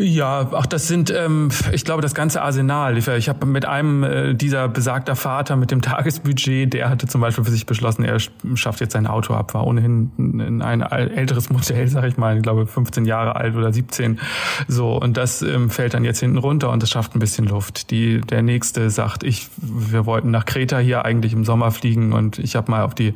Ja, 0.01 0.49
ach, 0.53 0.65
das 0.65 0.89
sind, 0.89 1.11
ähm, 1.15 1.51
ich 1.73 1.85
glaube, 1.85 2.01
das 2.01 2.15
ganze 2.15 2.41
Arsenal. 2.41 2.97
Ich, 2.97 3.29
habe 3.29 3.45
mit 3.45 3.67
einem 3.67 4.03
äh, 4.03 4.35
dieser 4.35 4.67
besagter 4.67 5.15
Vater 5.15 5.57
mit 5.57 5.71
dem 5.71 5.83
Tagesbudget, 5.83 6.73
der 6.73 6.89
hatte 6.89 7.07
zum 7.07 7.21
Beispiel 7.21 7.45
für 7.45 7.51
sich 7.51 7.67
beschlossen, 7.67 8.05
er 8.05 8.17
schafft 8.55 8.81
jetzt 8.81 8.95
sein 8.95 9.07
Auto 9.07 9.35
ab, 9.35 9.53
war 9.53 9.67
ohnehin 9.67 10.11
ein, 10.17 10.63
ein 10.63 10.81
älteres 10.81 11.51
Modell, 11.51 11.87
sag 11.89 12.05
ich 12.05 12.17
mal, 12.17 12.39
ich 12.39 12.43
glaube 12.43 12.67
15 12.67 13.05
Jahre 13.05 13.37
alt 13.37 13.55
oder 13.55 13.75
17. 13.75 14.19
So, 14.69 14.97
und 14.97 15.19
das 15.19 15.43
ähm, 15.43 15.69
fällt 15.69 15.93
dann 15.93 16.05
jetzt 16.05 16.21
hinten 16.21 16.39
runter 16.39 16.71
und 16.71 16.83
das 16.83 16.89
schafft 16.89 17.15
ein 17.15 17.19
bisschen 17.19 17.45
Luft. 17.45 17.91
Die, 17.91 18.23
der 18.23 18.41
nächste 18.41 18.89
sagt, 18.89 19.23
ich, 19.23 19.51
wir 19.59 20.07
wollten 20.07 20.31
nach 20.31 20.47
Kreta 20.47 20.79
hier 20.79 21.05
eigentlich 21.05 21.35
im 21.35 21.45
Sommer 21.45 21.73
fliegen 21.73 22.15
und 22.15 22.39
ich 22.39 22.57
habe 22.57 22.71
mal 22.71 22.85
auf 22.85 22.95
die, 22.95 23.13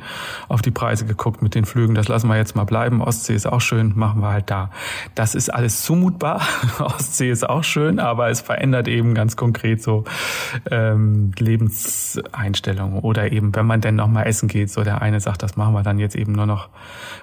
auf 0.49 0.61
die 0.61 0.71
Preise 0.71 1.07
geguckt 1.07 1.41
mit 1.41 1.55
den 1.55 1.65
Flügen. 1.65 1.95
Das 1.95 2.07
lassen 2.09 2.27
wir 2.27 2.37
jetzt 2.37 2.55
mal 2.55 2.65
bleiben. 2.65 3.01
Ostsee 3.01 3.33
ist 3.33 3.47
auch 3.47 3.61
schön, 3.61 3.93
machen 3.95 4.21
wir 4.21 4.29
halt 4.29 4.51
da. 4.51 4.69
Das 5.15 5.33
ist 5.33 5.51
alles 5.51 5.81
zumutbar. 5.81 6.41
Ostsee 6.79 7.29
ist 7.29 7.47
auch 7.47 7.63
schön, 7.63 7.99
aber 7.99 8.29
es 8.29 8.41
verändert 8.41 8.87
eben 8.87 9.13
ganz 9.13 9.35
konkret 9.35 9.81
so 9.81 10.03
ähm, 10.69 11.31
Lebenseinstellungen. 11.37 12.99
Oder 12.99 13.31
eben, 13.31 13.55
wenn 13.55 13.65
man 13.65 13.81
denn 13.81 13.95
noch 13.95 14.07
mal 14.07 14.23
essen 14.23 14.47
geht, 14.47 14.69
so 14.69 14.83
der 14.83 15.01
eine 15.01 15.19
sagt, 15.19 15.43
das 15.43 15.55
machen 15.55 15.73
wir 15.73 15.83
dann 15.83 15.99
jetzt 15.99 16.15
eben 16.15 16.33
nur 16.33 16.45
noch, 16.45 16.69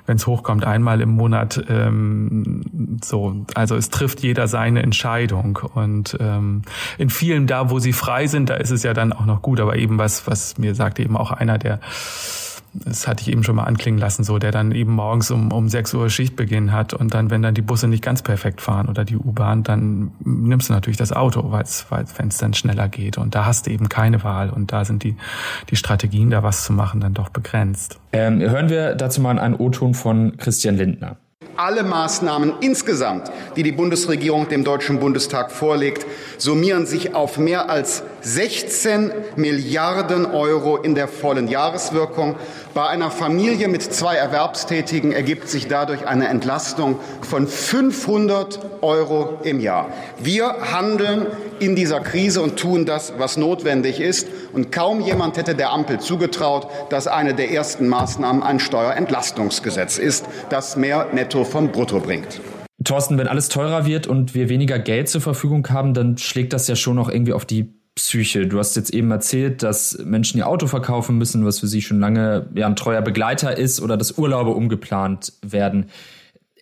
wenn 0.06 0.16
es 0.16 0.26
hochkommt, 0.26 0.64
einmal 0.64 1.00
im 1.00 1.10
Monat. 1.10 1.62
Ähm, 1.68 2.98
so, 3.02 3.44
also 3.54 3.76
es 3.76 3.90
trifft 3.90 4.20
jeder 4.20 4.48
seine 4.48 4.82
Entscheidung. 4.82 5.58
Und 5.74 6.16
ähm, 6.20 6.62
in 6.98 7.10
vielen 7.10 7.46
da, 7.46 7.70
wo 7.70 7.78
sie 7.78 7.92
frei 7.92 8.26
sind, 8.26 8.50
da 8.50 8.54
ist 8.54 8.70
es 8.70 8.82
ja 8.82 8.94
dann 8.94 9.12
auch 9.12 9.26
noch 9.26 9.42
gut. 9.42 9.60
Aber 9.60 9.76
eben 9.76 9.98
was, 9.98 10.26
was 10.26 10.58
mir 10.58 10.74
sagt 10.74 11.00
eben 11.00 11.16
auch 11.16 11.30
einer, 11.30 11.58
der 11.58 11.80
das 12.74 13.06
hatte 13.06 13.22
ich 13.22 13.30
eben 13.30 13.44
schon 13.44 13.56
mal 13.56 13.64
anklingen 13.64 14.00
lassen, 14.00 14.24
so, 14.24 14.38
der 14.38 14.50
dann 14.50 14.72
eben 14.72 14.92
morgens 14.92 15.30
um, 15.30 15.52
um 15.52 15.68
6 15.68 15.94
Uhr 15.94 16.08
Schichtbeginn 16.08 16.72
hat 16.72 16.94
und 16.94 17.12
dann, 17.12 17.30
wenn 17.30 17.42
dann 17.42 17.54
die 17.54 17.62
Busse 17.62 17.86
nicht 17.86 18.02
ganz 18.02 18.22
perfekt 18.22 18.60
fahren 18.60 18.88
oder 18.88 19.04
die 19.04 19.16
U-Bahn, 19.16 19.62
dann 19.62 20.12
nimmst 20.24 20.68
du 20.68 20.72
natürlich 20.72 20.96
das 20.96 21.12
Auto, 21.12 21.50
weil 21.50 21.62
es, 21.62 21.86
wenn 21.90 22.28
es 22.28 22.38
dann 22.38 22.54
schneller 22.54 22.88
geht. 22.88 23.18
Und 23.18 23.34
da 23.34 23.44
hast 23.44 23.66
du 23.66 23.70
eben 23.70 23.88
keine 23.88 24.24
Wahl 24.24 24.50
und 24.50 24.72
da 24.72 24.84
sind 24.84 25.02
die, 25.02 25.16
die 25.70 25.76
Strategien, 25.76 26.30
da 26.30 26.42
was 26.42 26.64
zu 26.64 26.72
machen, 26.72 27.00
dann 27.00 27.14
doch 27.14 27.28
begrenzt. 27.28 27.98
Ähm, 28.12 28.40
hören 28.40 28.70
wir 28.70 28.94
dazu 28.94 29.20
mal 29.20 29.38
einen 29.38 29.54
O-Ton 29.54 29.94
von 29.94 30.36
Christian 30.38 30.76
Lindner. 30.76 31.16
Alle 31.56 31.82
Maßnahmen 31.82 32.54
insgesamt, 32.60 33.30
die 33.56 33.62
die 33.62 33.72
Bundesregierung 33.72 34.48
dem 34.48 34.64
Deutschen 34.64 35.00
Bundestag 35.00 35.52
vorlegt, 35.52 36.06
summieren 36.38 36.86
sich 36.86 37.14
auf 37.14 37.36
mehr 37.36 37.68
als 37.68 38.02
16 38.22 39.10
Milliarden 39.36 40.26
Euro 40.26 40.76
in 40.76 40.94
der 40.94 41.08
vollen 41.08 41.48
Jahreswirkung. 41.48 42.36
Bei 42.74 42.86
einer 42.86 43.10
Familie 43.10 43.68
mit 43.68 43.82
zwei 43.82 44.14
Erwerbstätigen 44.14 45.12
ergibt 45.12 45.48
sich 45.48 45.68
dadurch 45.68 46.06
eine 46.06 46.28
Entlastung 46.28 46.98
von 47.20 47.46
500 47.46 48.60
Euro 48.80 49.40
im 49.42 49.60
Jahr. 49.60 49.88
Wir 50.18 50.54
handeln 50.72 51.26
in 51.58 51.76
dieser 51.76 52.00
Krise 52.00 52.42
und 52.42 52.58
tun 52.58 52.86
das, 52.86 53.14
was 53.18 53.36
notwendig 53.36 54.00
ist. 54.00 54.28
Und 54.52 54.72
kaum 54.72 55.00
jemand 55.00 55.36
hätte 55.36 55.54
der 55.54 55.72
Ampel 55.72 56.00
zugetraut, 56.00 56.68
dass 56.90 57.06
eine 57.06 57.34
der 57.34 57.50
ersten 57.50 57.88
Maßnahmen 57.88 58.42
ein 58.42 58.60
Steuerentlastungsgesetz 58.60 59.98
ist, 59.98 60.26
das 60.48 60.76
mehr 60.76 61.08
Netto 61.12 61.44
vom 61.44 61.72
Brutto 61.72 62.00
bringt. 62.00 62.40
Thorsten, 62.84 63.18
wenn 63.18 63.28
alles 63.28 63.48
teurer 63.48 63.86
wird 63.86 64.06
und 64.06 64.34
wir 64.34 64.48
weniger 64.48 64.78
Geld 64.78 65.08
zur 65.08 65.20
Verfügung 65.20 65.68
haben, 65.70 65.94
dann 65.94 66.18
schlägt 66.18 66.52
das 66.52 66.66
ja 66.68 66.74
schon 66.74 66.98
auch 66.98 67.08
irgendwie 67.08 67.32
auf 67.32 67.44
die 67.44 67.81
Psyche. 67.94 68.46
Du 68.46 68.58
hast 68.58 68.74
jetzt 68.74 68.92
eben 68.94 69.10
erzählt, 69.10 69.62
dass 69.62 69.98
Menschen 69.98 70.38
ihr 70.38 70.48
Auto 70.48 70.66
verkaufen 70.66 71.18
müssen, 71.18 71.44
was 71.44 71.60
für 71.60 71.66
sie 71.66 71.82
schon 71.82 72.00
lange 72.00 72.48
ja, 72.54 72.66
ein 72.66 72.76
treuer 72.76 73.02
Begleiter 73.02 73.56
ist 73.56 73.80
oder 73.80 73.96
dass 73.96 74.16
Urlaube 74.18 74.52
umgeplant 74.52 75.34
werden. 75.42 75.86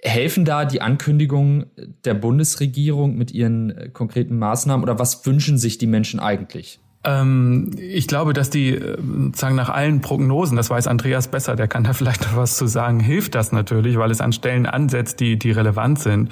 Helfen 0.03 0.45
da 0.45 0.65
die 0.65 0.81
Ankündigungen 0.81 1.67
der 2.05 2.15
Bundesregierung 2.15 3.17
mit 3.17 3.33
ihren 3.33 3.71
äh, 3.71 3.89
konkreten 3.91 4.39
Maßnahmen 4.39 4.83
oder 4.83 4.99
was 4.99 5.25
wünschen 5.27 5.59
sich 5.59 5.79
die 5.79 5.87
Menschen 5.87 6.19
eigentlich? 6.21 6.81
Ähm, 7.03 7.71
ich 7.79 8.09
glaube, 8.09 8.35
dass 8.35 8.51
die, 8.51 8.75
äh, 8.75 8.99
sagen 9.35 9.55
nach 9.55 9.71
allen 9.71 10.03
Prognosen, 10.03 10.59
das 10.59 10.69
weiß 10.69 10.87
Andreas 10.87 11.29
besser, 11.29 11.57
der 11.57 11.67
kann 11.67 11.85
da 11.85 11.93
vielleicht 11.95 12.23
noch 12.23 12.37
was 12.37 12.57
zu 12.57 12.67
sagen, 12.67 13.01
hilft 13.01 13.35
das 13.35 13.53
natürlich, 13.53 13.97
weil 13.97 14.11
es 14.11 14.21
an 14.21 14.35
Stellen 14.35 14.67
ansetzt, 14.67 15.21
die, 15.21 15.39
die 15.39 15.51
relevant 15.51 15.99
sind, 15.99 16.31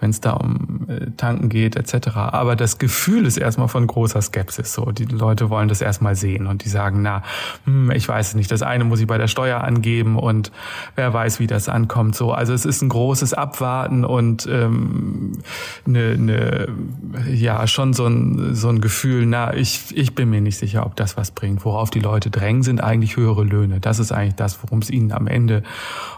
wenn 0.00 0.10
es 0.10 0.20
da 0.20 0.32
um 0.32 0.86
äh, 0.88 1.10
Tanken 1.16 1.48
geht 1.48 1.76
etc. 1.76 2.08
Aber 2.16 2.56
das 2.56 2.78
Gefühl 2.78 3.24
ist 3.24 3.38
erstmal 3.38 3.68
von 3.68 3.86
großer 3.86 4.20
Skepsis 4.20 4.74
so. 4.74 4.90
Die 4.90 5.06
Leute 5.06 5.48
wollen 5.48 5.68
das 5.68 5.80
erstmal 5.80 6.14
sehen 6.14 6.46
und 6.46 6.64
die 6.64 6.68
sagen, 6.68 7.00
na, 7.00 7.22
hm, 7.64 7.90
ich 7.92 8.06
weiß 8.06 8.28
es 8.28 8.34
nicht, 8.34 8.50
das 8.50 8.60
eine 8.60 8.84
muss 8.84 9.00
ich 9.00 9.06
bei 9.06 9.16
der 9.16 9.28
Steuer 9.28 9.62
angeben 9.62 10.18
und 10.18 10.52
wer 10.94 11.14
weiß, 11.14 11.40
wie 11.40 11.46
das 11.46 11.70
ankommt. 11.70 12.16
So, 12.16 12.32
also 12.32 12.52
es 12.52 12.66
ist 12.66 12.82
ein 12.82 12.90
großes 12.90 13.32
Abwarten 13.32 14.04
und 14.04 14.46
ähm, 14.46 15.32
ne, 15.86 16.18
ne, 16.18 16.68
ja 17.32 17.66
schon 17.66 17.94
so 17.94 18.06
ein, 18.06 18.54
so 18.54 18.68
ein 18.68 18.82
Gefühl, 18.82 19.24
na, 19.24 19.54
ich 19.54 20.01
ich 20.02 20.14
bin 20.14 20.28
mir 20.28 20.40
nicht 20.40 20.58
sicher, 20.58 20.84
ob 20.84 20.96
das 20.96 21.16
was 21.16 21.30
bringt. 21.30 21.64
Worauf 21.64 21.90
die 21.90 22.00
Leute 22.00 22.28
drängen, 22.28 22.62
sind 22.62 22.82
eigentlich 22.82 23.16
höhere 23.16 23.44
Löhne. 23.44 23.80
Das 23.80 23.98
ist 23.98 24.12
eigentlich 24.12 24.34
das, 24.34 24.62
worum 24.62 24.80
es 24.80 24.90
ihnen 24.90 25.12
am 25.12 25.26
Ende, 25.26 25.62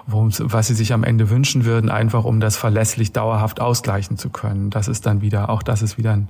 worum 0.07 0.33
was 0.39 0.69
sie 0.69 0.75
sich 0.75 0.93
am 0.93 1.05
Ende 1.05 1.31
wünschen 1.31 1.65
würden, 1.65 1.91
einfach 1.91 2.25
um 2.25 2.41
das 2.41 2.57
verlässlich 2.57 3.13
dauerhaft 3.13 3.61
ausgleichen 3.61 4.17
zu 4.17 4.31
können. 4.31 4.71
Das 4.71 4.89
ist 4.89 5.07
dann 5.07 5.21
wieder, 5.21 5.51
auch 5.51 5.63
das 5.63 5.83
ist 5.83 5.99
wieder 5.99 6.13
ein 6.13 6.29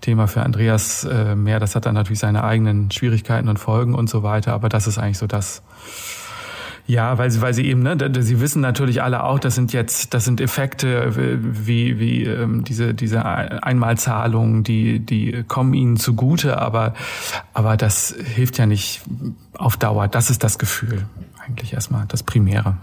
Thema 0.00 0.28
für 0.28 0.42
Andreas 0.42 1.04
äh, 1.04 1.34
mehr. 1.34 1.60
Das 1.60 1.74
hat 1.74 1.86
dann 1.86 1.94
natürlich 1.94 2.20
seine 2.20 2.44
eigenen 2.44 2.90
Schwierigkeiten 2.90 3.48
und 3.48 3.58
Folgen 3.58 3.94
und 3.94 4.08
so 4.08 4.22
weiter. 4.22 4.52
Aber 4.52 4.68
das 4.68 4.86
ist 4.86 4.98
eigentlich 4.98 5.18
so 5.18 5.26
das, 5.26 5.62
ja, 6.86 7.16
weil 7.16 7.30
sie, 7.30 7.40
weil 7.40 7.54
sie 7.54 7.64
eben, 7.66 7.82
ne, 7.82 7.96
sie 8.22 8.40
wissen 8.40 8.60
natürlich 8.60 9.02
alle 9.02 9.24
auch, 9.24 9.38
das 9.38 9.54
sind 9.54 9.72
jetzt, 9.72 10.12
das 10.12 10.24
sind 10.24 10.40
Effekte 10.40 11.14
wie 11.16 11.98
wie 11.98 12.24
ähm, 12.24 12.64
diese 12.64 12.92
diese 12.92 13.24
Einmalzahlungen, 13.24 14.64
die 14.64 15.00
die 15.00 15.44
kommen 15.48 15.72
ihnen 15.72 15.96
zugute, 15.96 16.60
aber 16.60 16.94
aber 17.54 17.76
das 17.76 18.14
hilft 18.18 18.58
ja 18.58 18.66
nicht 18.66 19.02
auf 19.54 19.76
Dauer. 19.78 20.08
Das 20.08 20.28
ist 20.28 20.44
das 20.44 20.58
Gefühl 20.58 21.06
eigentlich 21.46 21.72
erstmal 21.72 22.04
das 22.06 22.22
Primäre. 22.22 22.76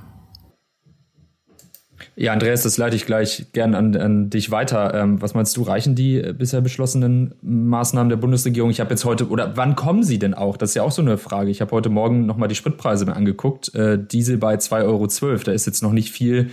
Ja, 2.15 2.33
Andreas, 2.33 2.63
das 2.63 2.77
leite 2.77 2.95
ich 2.95 3.05
gleich 3.05 3.47
gern 3.53 3.73
an, 3.73 3.95
an 3.95 4.29
dich 4.29 4.51
weiter. 4.51 4.93
Ähm, 4.93 5.21
was 5.21 5.33
meinst 5.33 5.55
du, 5.55 5.61
reichen 5.63 5.95
die 5.95 6.17
äh, 6.17 6.33
bisher 6.33 6.59
beschlossenen 6.59 7.33
Maßnahmen 7.41 8.09
der 8.09 8.17
Bundesregierung? 8.17 8.69
Ich 8.69 8.81
habe 8.81 8.89
jetzt 8.89 9.05
heute, 9.05 9.29
oder 9.29 9.55
wann 9.55 9.75
kommen 9.75 10.03
sie 10.03 10.19
denn 10.19 10.33
auch? 10.33 10.57
Das 10.57 10.71
ist 10.71 10.75
ja 10.75 10.83
auch 10.83 10.91
so 10.91 11.01
eine 11.01 11.17
Frage. 11.17 11.49
Ich 11.49 11.61
habe 11.61 11.71
heute 11.71 11.89
Morgen 11.89 12.25
nochmal 12.25 12.49
die 12.49 12.55
Spritpreise 12.55 13.05
mir 13.05 13.15
angeguckt. 13.15 13.73
Äh, 13.75 13.97
Diesel 13.97 14.37
bei 14.37 14.55
2,12 14.55 14.83
Euro. 14.83 15.37
Da 15.37 15.51
ist 15.53 15.65
jetzt 15.65 15.81
noch 15.81 15.93
nicht 15.93 16.11
viel 16.11 16.51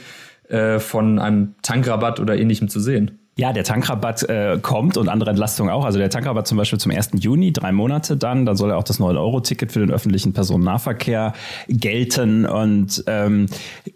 äh, 0.48 0.78
von 0.78 1.18
einem 1.18 1.54
Tankrabatt 1.62 2.20
oder 2.20 2.38
ähnlichem 2.38 2.68
zu 2.68 2.78
sehen. 2.78 3.18
Ja, 3.40 3.52
der 3.52 3.62
Tankrabatt 3.62 4.24
äh, 4.24 4.58
kommt 4.60 4.96
und 4.96 5.08
andere 5.08 5.30
Entlastungen 5.30 5.72
auch. 5.72 5.84
Also 5.84 6.00
der 6.00 6.10
Tankrabatt 6.10 6.48
zum 6.48 6.58
Beispiel 6.58 6.80
zum 6.80 6.90
1. 6.90 7.10
Juni, 7.20 7.52
drei 7.52 7.70
Monate 7.70 8.16
dann. 8.16 8.44
Dann 8.44 8.56
soll 8.56 8.70
ja 8.70 8.76
auch 8.76 8.82
das 8.82 8.98
9-Euro-Ticket 8.98 9.70
für 9.70 9.78
den 9.78 9.92
öffentlichen 9.92 10.32
Personennahverkehr 10.32 11.34
gelten. 11.68 12.46
Und 12.46 13.04
ähm, 13.06 13.46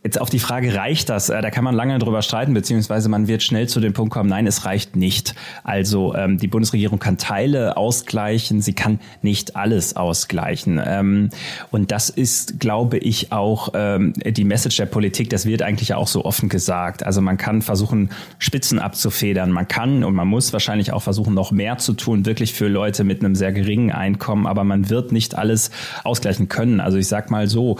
jetzt 0.04 0.20
auf 0.20 0.30
die 0.30 0.38
Frage, 0.38 0.76
reicht 0.76 1.08
das? 1.08 1.28
Äh, 1.28 1.42
da 1.42 1.50
kann 1.50 1.64
man 1.64 1.74
lange 1.74 1.98
drüber 1.98 2.22
streiten, 2.22 2.54
beziehungsweise 2.54 3.08
man 3.08 3.26
wird 3.26 3.42
schnell 3.42 3.68
zu 3.68 3.80
dem 3.80 3.94
Punkt 3.94 4.12
kommen, 4.14 4.28
nein, 4.30 4.46
es 4.46 4.64
reicht 4.64 4.94
nicht. 4.94 5.34
Also 5.64 6.14
ähm, 6.14 6.38
die 6.38 6.46
Bundesregierung 6.46 7.00
kann 7.00 7.18
Teile 7.18 7.76
ausgleichen, 7.76 8.62
sie 8.62 8.74
kann 8.74 9.00
nicht 9.22 9.56
alles 9.56 9.96
ausgleichen. 9.96 10.80
Ähm, 10.84 11.30
und 11.72 11.90
das 11.90 12.10
ist, 12.10 12.60
glaube 12.60 12.98
ich, 12.98 13.32
auch 13.32 13.70
ähm, 13.74 14.12
die 14.24 14.44
Message 14.44 14.76
der 14.76 14.86
Politik. 14.86 15.30
Das 15.30 15.46
wird 15.46 15.62
eigentlich 15.62 15.94
auch 15.94 16.06
so 16.06 16.24
offen 16.24 16.48
gesagt. 16.48 17.04
Also 17.04 17.20
man 17.20 17.38
kann 17.38 17.60
versuchen, 17.60 18.10
Spitzen 18.38 18.78
abzufedern 18.78 19.31
abfedern. 19.32 19.50
Man 19.50 19.68
kann 19.68 20.04
und 20.04 20.14
man 20.14 20.28
muss 20.28 20.52
wahrscheinlich 20.52 20.92
auch 20.92 21.02
versuchen, 21.02 21.34
noch 21.34 21.52
mehr 21.52 21.78
zu 21.78 21.94
tun, 21.94 22.26
wirklich 22.26 22.52
für 22.52 22.68
Leute 22.68 23.04
mit 23.04 23.20
einem 23.20 23.34
sehr 23.34 23.52
geringen 23.52 23.90
Einkommen, 23.90 24.46
aber 24.46 24.64
man 24.64 24.90
wird 24.90 25.12
nicht 25.12 25.34
alles 25.34 25.70
ausgleichen 26.04 26.48
können. 26.48 26.80
Also 26.80 26.98
ich 26.98 27.08
sag 27.08 27.30
mal 27.30 27.48
so, 27.48 27.78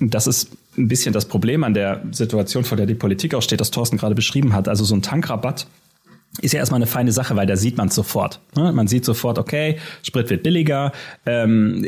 das 0.00 0.26
ist 0.26 0.50
ein 0.76 0.88
bisschen 0.88 1.12
das 1.12 1.26
Problem 1.26 1.64
an 1.64 1.72
der 1.72 2.02
Situation, 2.10 2.64
vor 2.64 2.76
der 2.76 2.86
die 2.86 2.94
Politik 2.94 3.34
auch 3.34 3.42
steht, 3.42 3.60
das 3.60 3.70
Thorsten 3.70 3.96
gerade 3.96 4.14
beschrieben 4.14 4.52
hat. 4.52 4.68
Also 4.68 4.84
so 4.84 4.94
ein 4.94 5.02
Tankrabatt 5.02 5.66
ist 6.40 6.52
ja 6.52 6.58
erstmal 6.58 6.78
eine 6.78 6.86
feine 6.86 7.12
Sache, 7.12 7.36
weil 7.36 7.46
da 7.46 7.56
sieht 7.56 7.76
man 7.76 7.88
es 7.88 7.94
sofort. 7.94 8.40
Ne? 8.56 8.72
Man 8.72 8.88
sieht 8.88 9.04
sofort, 9.04 9.38
okay, 9.38 9.78
Sprit 10.02 10.30
wird 10.30 10.42
billiger, 10.42 10.92
ähm, 11.26 11.84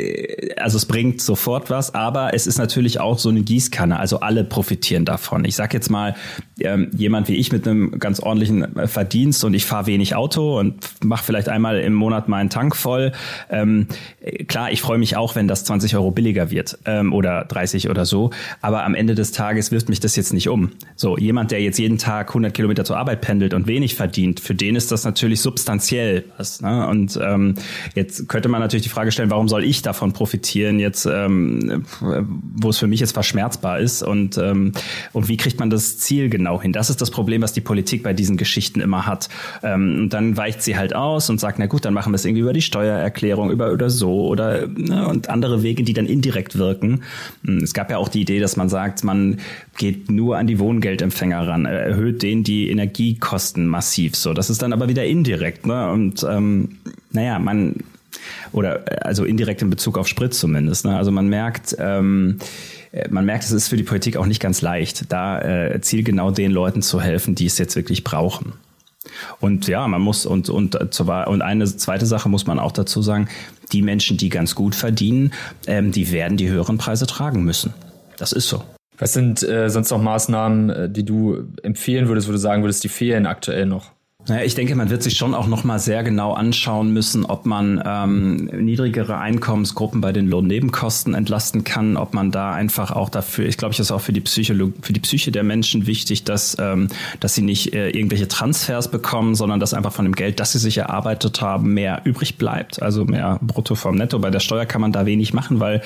also 0.56 0.76
es 0.76 0.86
bringt 0.86 1.20
sofort 1.20 1.68
was, 1.68 1.94
aber 1.94 2.32
es 2.32 2.46
ist 2.46 2.58
natürlich 2.58 3.00
auch 3.00 3.18
so 3.18 3.28
eine 3.28 3.42
Gießkanne, 3.42 3.98
also 3.98 4.20
alle 4.20 4.44
profitieren 4.44 5.04
davon. 5.04 5.44
Ich 5.44 5.56
sag 5.56 5.74
jetzt 5.74 5.90
mal, 5.90 6.14
ähm, 6.60 6.90
jemand 6.96 7.28
wie 7.28 7.34
ich 7.34 7.50
mit 7.52 7.66
einem 7.66 7.98
ganz 7.98 8.20
ordentlichen 8.20 8.76
äh, 8.76 8.86
Verdienst 8.86 9.44
und 9.44 9.52
ich 9.52 9.64
fahre 9.64 9.86
wenig 9.86 10.14
Auto 10.14 10.58
und 10.58 10.76
mache 11.04 11.24
vielleicht 11.24 11.48
einmal 11.48 11.80
im 11.80 11.92
Monat 11.94 12.28
meinen 12.28 12.48
Tank 12.48 12.76
voll. 12.76 13.12
Ähm, 13.50 13.88
klar, 14.46 14.70
ich 14.70 14.80
freue 14.80 14.98
mich 14.98 15.16
auch, 15.16 15.34
wenn 15.34 15.48
das 15.48 15.64
20 15.64 15.96
Euro 15.96 16.12
billiger 16.12 16.50
wird 16.50 16.78
ähm, 16.84 17.12
oder 17.12 17.44
30 17.44 17.90
oder 17.90 18.04
so, 18.04 18.30
aber 18.60 18.84
am 18.84 18.94
Ende 18.94 19.14
des 19.14 19.32
Tages 19.32 19.72
wirft 19.72 19.88
mich 19.88 20.00
das 20.00 20.14
jetzt 20.16 20.32
nicht 20.32 20.48
um. 20.48 20.70
So, 20.94 21.18
jemand, 21.18 21.50
der 21.50 21.60
jetzt 21.60 21.78
jeden 21.78 21.98
Tag 21.98 22.28
100 22.28 22.54
Kilometer 22.54 22.84
zur 22.84 22.96
Arbeit 22.96 23.20
pendelt 23.20 23.52
und 23.52 23.66
wenig 23.66 23.94
verdient, 23.96 24.35
für 24.40 24.54
den 24.54 24.76
ist 24.76 24.92
das 24.92 25.04
natürlich 25.04 25.40
substanziell 25.40 26.24
was. 26.36 26.60
Ne? 26.60 26.86
Und 26.88 27.18
ähm, 27.22 27.54
jetzt 27.94 28.28
könnte 28.28 28.48
man 28.48 28.60
natürlich 28.60 28.84
die 28.84 28.90
Frage 28.90 29.12
stellen, 29.12 29.30
warum 29.30 29.48
soll 29.48 29.64
ich 29.64 29.82
davon 29.82 30.12
profitieren, 30.12 30.78
jetzt, 30.78 31.06
ähm, 31.06 31.84
wo 32.00 32.70
es 32.70 32.78
für 32.78 32.86
mich 32.86 33.00
jetzt 33.00 33.12
verschmerzbar 33.12 33.80
ist 33.80 34.02
und, 34.02 34.38
ähm, 34.38 34.72
und 35.12 35.28
wie 35.28 35.36
kriegt 35.36 35.58
man 35.60 35.70
das 35.70 35.98
Ziel 35.98 36.28
genau 36.28 36.60
hin? 36.60 36.72
Das 36.72 36.90
ist 36.90 37.00
das 37.00 37.10
Problem, 37.10 37.42
was 37.42 37.52
die 37.52 37.60
Politik 37.60 38.02
bei 38.02 38.12
diesen 38.12 38.36
Geschichten 38.36 38.80
immer 38.80 39.06
hat. 39.06 39.28
Ähm, 39.62 40.00
und 40.02 40.12
dann 40.12 40.36
weicht 40.36 40.62
sie 40.62 40.76
halt 40.76 40.94
aus 40.94 41.30
und 41.30 41.40
sagt, 41.40 41.58
na 41.58 41.66
gut, 41.66 41.84
dann 41.84 41.94
machen 41.94 42.12
wir 42.12 42.16
es 42.16 42.24
irgendwie 42.24 42.42
über 42.42 42.52
die 42.52 42.62
Steuererklärung, 42.62 43.50
über 43.50 43.72
oder 43.72 43.90
so 43.90 44.26
oder 44.26 44.66
ne, 44.66 45.06
und 45.06 45.28
andere 45.28 45.62
Wege, 45.62 45.82
die 45.82 45.92
dann 45.92 46.06
indirekt 46.06 46.58
wirken. 46.58 47.02
Hm, 47.44 47.58
es 47.58 47.74
gab 47.74 47.90
ja 47.90 47.98
auch 47.98 48.08
die 48.08 48.20
Idee, 48.20 48.40
dass 48.40 48.56
man 48.56 48.68
sagt, 48.68 49.04
man 49.04 49.38
geht 49.76 50.10
nur 50.10 50.36
an 50.38 50.46
die 50.46 50.58
Wohngeldempfänger 50.58 51.46
ran, 51.46 51.66
erhöht 51.66 52.22
denen 52.22 52.44
die 52.44 52.70
Energiekosten 52.70 53.66
massiv. 53.66 54.16
So, 54.26 54.34
das 54.34 54.50
ist 54.50 54.60
dann 54.60 54.72
aber 54.72 54.88
wieder 54.88 55.04
indirekt, 55.04 55.66
ne? 55.66 55.88
Und 55.88 56.26
ähm, 56.28 56.78
naja, 57.12 57.38
man 57.38 57.76
oder 58.50 58.82
also 59.06 59.24
indirekt 59.24 59.62
in 59.62 59.70
Bezug 59.70 59.96
auf 59.98 60.08
Sprit 60.08 60.34
zumindest. 60.34 60.84
Ne? 60.84 60.96
Also 60.96 61.12
man 61.12 61.28
merkt, 61.28 61.76
ähm, 61.78 62.38
man 63.08 63.24
merkt, 63.24 63.44
es 63.44 63.52
ist 63.52 63.68
für 63.68 63.76
die 63.76 63.84
Politik 63.84 64.16
auch 64.16 64.26
nicht 64.26 64.42
ganz 64.42 64.62
leicht, 64.62 65.12
da 65.12 65.40
äh, 65.40 65.80
zielgenau 65.80 66.32
den 66.32 66.50
Leuten 66.50 66.82
zu 66.82 67.00
helfen, 67.00 67.36
die 67.36 67.46
es 67.46 67.56
jetzt 67.58 67.76
wirklich 67.76 68.02
brauchen. 68.02 68.54
Und 69.38 69.68
ja, 69.68 69.86
man 69.86 70.02
muss 70.02 70.26
und 70.26 70.50
und 70.50 70.74
und 70.74 71.42
eine 71.42 71.64
zweite 71.64 72.06
Sache 72.06 72.28
muss 72.28 72.48
man 72.48 72.58
auch 72.58 72.72
dazu 72.72 73.02
sagen: 73.02 73.28
Die 73.70 73.80
Menschen, 73.80 74.16
die 74.16 74.28
ganz 74.28 74.56
gut 74.56 74.74
verdienen, 74.74 75.32
ähm, 75.68 75.92
die 75.92 76.10
werden 76.10 76.36
die 76.36 76.48
höheren 76.48 76.78
Preise 76.78 77.06
tragen 77.06 77.44
müssen. 77.44 77.74
Das 78.16 78.32
ist 78.32 78.48
so. 78.48 78.64
Was 78.98 79.12
sind 79.12 79.44
äh, 79.44 79.70
sonst 79.70 79.90
noch 79.90 80.02
Maßnahmen, 80.02 80.70
äh, 80.70 80.90
die 80.90 81.04
du 81.04 81.44
empfehlen 81.62 82.08
würdest, 82.08 82.26
wo 82.26 82.32
du 82.32 82.38
sagen 82.38 82.64
würdest, 82.64 82.82
die 82.82 82.88
fehlen 82.88 83.26
aktuell 83.26 83.66
noch? 83.66 83.92
Naja, 84.28 84.44
ich 84.44 84.56
denke, 84.56 84.74
man 84.74 84.90
wird 84.90 85.04
sich 85.04 85.16
schon 85.16 85.34
auch 85.34 85.46
nochmal 85.46 85.78
sehr 85.78 86.02
genau 86.02 86.32
anschauen 86.32 86.92
müssen, 86.92 87.24
ob 87.24 87.46
man 87.46 87.80
ähm, 87.84 88.46
niedrigere 88.46 89.18
Einkommensgruppen 89.18 90.00
bei 90.00 90.12
den 90.12 90.26
Lohnnebenkosten 90.26 91.14
entlasten 91.14 91.62
kann, 91.62 91.96
ob 91.96 92.12
man 92.12 92.32
da 92.32 92.52
einfach 92.52 92.90
auch 92.90 93.08
dafür, 93.08 93.46
ich 93.46 93.56
glaube, 93.56 93.72
ich 93.72 93.78
ist 93.78 93.92
auch 93.92 94.00
für 94.00 94.12
die 94.12 94.20
Psychologie, 94.20 94.74
für 94.82 94.92
die 94.92 95.00
Psyche 95.00 95.30
der 95.30 95.44
Menschen 95.44 95.86
wichtig, 95.86 96.24
dass, 96.24 96.56
ähm, 96.58 96.88
dass 97.20 97.36
sie 97.36 97.42
nicht 97.42 97.72
äh, 97.72 97.90
irgendwelche 97.90 98.26
Transfers 98.26 98.90
bekommen, 98.90 99.36
sondern 99.36 99.60
dass 99.60 99.74
einfach 99.74 99.92
von 99.92 100.04
dem 100.04 100.14
Geld, 100.14 100.40
das 100.40 100.52
sie 100.52 100.58
sich 100.58 100.78
erarbeitet 100.78 101.40
haben, 101.40 101.72
mehr 101.72 102.00
übrig 102.02 102.36
bleibt, 102.36 102.82
also 102.82 103.04
mehr 103.04 103.38
Brutto 103.42 103.76
vom 103.76 103.94
Netto. 103.94 104.18
Bei 104.18 104.30
der 104.30 104.40
Steuer 104.40 104.66
kann 104.66 104.80
man 104.80 104.90
da 104.90 105.06
wenig 105.06 105.34
machen, 105.34 105.60
weil 105.60 105.82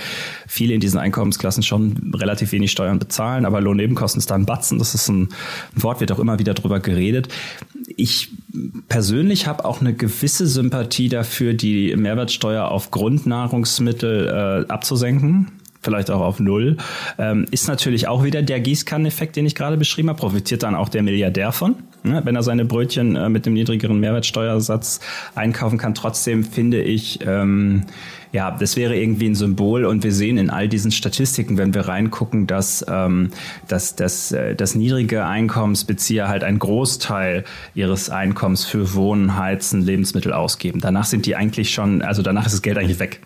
viele 0.46 0.72
in 0.72 0.80
diesen 0.80 0.98
Einkommensklassen 0.98 1.62
schon 1.62 2.14
relativ 2.16 2.52
wenig 2.52 2.70
Steuern 2.70 2.98
bezahlen, 2.98 3.44
aber 3.44 3.60
Lohnnebenkosten 3.60 4.18
ist 4.18 4.30
da 4.30 4.34
ein 4.34 4.46
Batzen, 4.46 4.78
das 4.78 4.94
ist 4.94 5.08
ein, 5.08 5.28
ein 5.76 5.82
Wort, 5.82 6.00
wird 6.00 6.10
auch 6.10 6.18
immer 6.18 6.38
wieder 6.38 6.54
drüber 6.54 6.80
geredet. 6.80 7.28
Ich 7.96 8.30
persönlich 8.88 9.46
habe 9.46 9.64
auch 9.64 9.80
eine 9.80 9.94
gewisse 9.94 10.46
Sympathie 10.46 11.08
dafür, 11.08 11.54
die 11.54 11.94
Mehrwertsteuer 11.96 12.68
auf 12.68 12.90
Grundnahrungsmittel 12.90 14.66
äh, 14.68 14.72
abzusenken 14.72 15.52
vielleicht 15.82 16.10
auch 16.10 16.20
auf 16.20 16.40
Null, 16.40 16.76
ähm, 17.18 17.46
ist 17.50 17.68
natürlich 17.68 18.06
auch 18.06 18.22
wieder 18.22 18.42
der 18.42 18.60
Gießkanneneffekt, 18.60 19.36
den 19.36 19.46
ich 19.46 19.54
gerade 19.54 19.76
beschrieben 19.76 20.10
habe, 20.10 20.18
profitiert 20.18 20.62
dann 20.62 20.74
auch 20.74 20.88
der 20.88 21.02
Milliardär 21.02 21.52
von, 21.52 21.76
ne, 22.02 22.20
wenn 22.24 22.36
er 22.36 22.42
seine 22.42 22.64
Brötchen 22.64 23.16
äh, 23.16 23.28
mit 23.28 23.46
dem 23.46 23.54
niedrigeren 23.54 24.00
Mehrwertsteuersatz 24.00 25.00
einkaufen 25.34 25.78
kann. 25.78 25.94
Trotzdem 25.94 26.44
finde 26.44 26.82
ich, 26.82 27.20
ähm, 27.26 27.84
ja, 28.32 28.50
das 28.52 28.76
wäre 28.76 28.96
irgendwie 28.96 29.26
ein 29.26 29.34
Symbol 29.34 29.84
und 29.84 30.04
wir 30.04 30.12
sehen 30.12 30.38
in 30.38 30.50
all 30.50 30.68
diesen 30.68 30.92
Statistiken, 30.92 31.58
wenn 31.58 31.74
wir 31.74 31.88
reingucken, 31.88 32.46
dass, 32.46 32.84
ähm, 32.88 33.30
dass, 33.66 33.96
dass, 33.96 34.32
äh, 34.32 34.54
dass 34.54 34.74
niedrige 34.74 35.26
Einkommensbezieher 35.26 36.28
halt 36.28 36.44
einen 36.44 36.58
Großteil 36.60 37.44
ihres 37.74 38.10
Einkommens 38.10 38.64
für 38.64 38.94
Wohnen, 38.94 39.36
Heizen, 39.36 39.82
Lebensmittel 39.82 40.32
ausgeben. 40.32 40.80
Danach 40.80 41.06
sind 41.06 41.26
die 41.26 41.34
eigentlich 41.34 41.74
schon, 41.74 42.02
also 42.02 42.22
danach 42.22 42.46
ist 42.46 42.52
das 42.52 42.62
Geld 42.62 42.78
eigentlich 42.78 43.00
weg. 43.00 43.20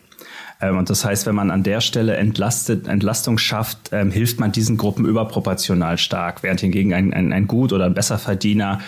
Ähm, 0.60 0.78
und 0.78 0.90
das 0.90 1.04
heißt, 1.04 1.26
wenn 1.26 1.34
man 1.34 1.50
an 1.50 1.62
der 1.62 1.80
Stelle 1.80 2.16
entlastet, 2.16 2.88
Entlastung 2.88 3.38
schafft, 3.38 3.90
ähm, 3.92 4.10
hilft 4.10 4.40
man 4.40 4.52
diesen 4.52 4.76
Gruppen 4.76 5.04
überproportional 5.04 5.98
stark, 5.98 6.42
während 6.42 6.60
hingegen 6.60 6.94
ein, 6.94 7.12
ein, 7.12 7.32
ein 7.32 7.46
Gut 7.46 7.72
oder 7.72 7.86
ein 7.86 7.94
Besserverdiener 7.94 8.80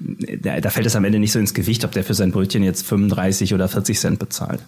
da, 0.00 0.60
da 0.60 0.70
fällt 0.70 0.86
es 0.86 0.96
am 0.96 1.04
Ende 1.04 1.18
nicht 1.18 1.32
so 1.32 1.38
ins 1.38 1.54
Gewicht, 1.54 1.84
ob 1.84 1.92
der 1.92 2.04
für 2.04 2.14
sein 2.14 2.32
Brötchen 2.32 2.62
jetzt 2.62 2.86
35 2.86 3.54
oder 3.54 3.68
40 3.68 3.98
Cent 3.98 4.18
bezahlt. 4.18 4.60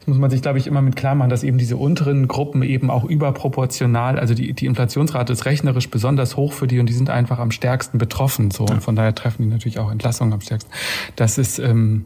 Das 0.00 0.08
muss 0.08 0.18
man 0.18 0.30
sich, 0.30 0.42
glaube 0.42 0.58
ich, 0.58 0.66
immer 0.66 0.82
mit 0.82 0.96
klar 0.96 1.14
machen, 1.14 1.30
dass 1.30 1.42
eben 1.42 1.58
diese 1.58 1.76
unteren 1.76 2.28
Gruppen 2.28 2.62
eben 2.62 2.90
auch 2.90 3.04
überproportional, 3.04 4.18
also 4.18 4.34
die, 4.34 4.52
die 4.52 4.66
Inflationsrate 4.66 5.32
ist 5.32 5.44
rechnerisch 5.44 5.88
besonders 5.88 6.36
hoch 6.36 6.52
für 6.52 6.66
die 6.66 6.80
und 6.80 6.88
die 6.88 6.94
sind 6.94 7.10
einfach 7.10 7.38
am 7.38 7.50
stärksten 7.50 7.98
betroffen. 7.98 8.50
So. 8.50 8.64
Und 8.64 8.82
von 8.82 8.96
daher 8.96 9.14
treffen 9.14 9.42
die 9.42 9.48
natürlich 9.48 9.78
auch 9.78 9.90
Entlassungen 9.90 10.32
am 10.32 10.40
stärksten. 10.40 10.70
Das 11.16 11.38
ist, 11.38 11.58
ähm, 11.58 12.04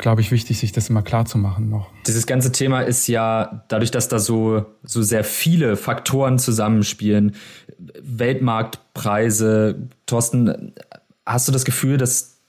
glaube 0.00 0.20
ich, 0.20 0.30
wichtig, 0.30 0.58
sich 0.58 0.72
das 0.72 0.90
immer 0.90 1.02
klar 1.02 1.26
zu 1.26 1.38
machen 1.38 1.68
noch. 1.68 1.90
Dieses 2.06 2.26
ganze 2.26 2.52
Thema 2.52 2.80
ist 2.80 3.06
ja 3.06 3.64
dadurch, 3.68 3.90
dass 3.90 4.08
da 4.08 4.18
so, 4.18 4.66
so 4.82 5.02
sehr 5.02 5.24
viele 5.24 5.76
Faktoren 5.76 6.38
zusammenspielen, 6.38 7.36
Weltmarktpreise, 8.02 9.88
Thorsten, 10.06 10.72
hast 11.24 11.48
du 11.48 11.52
das 11.52 11.64
Gefühl, 11.64 11.96
dass 11.96 12.40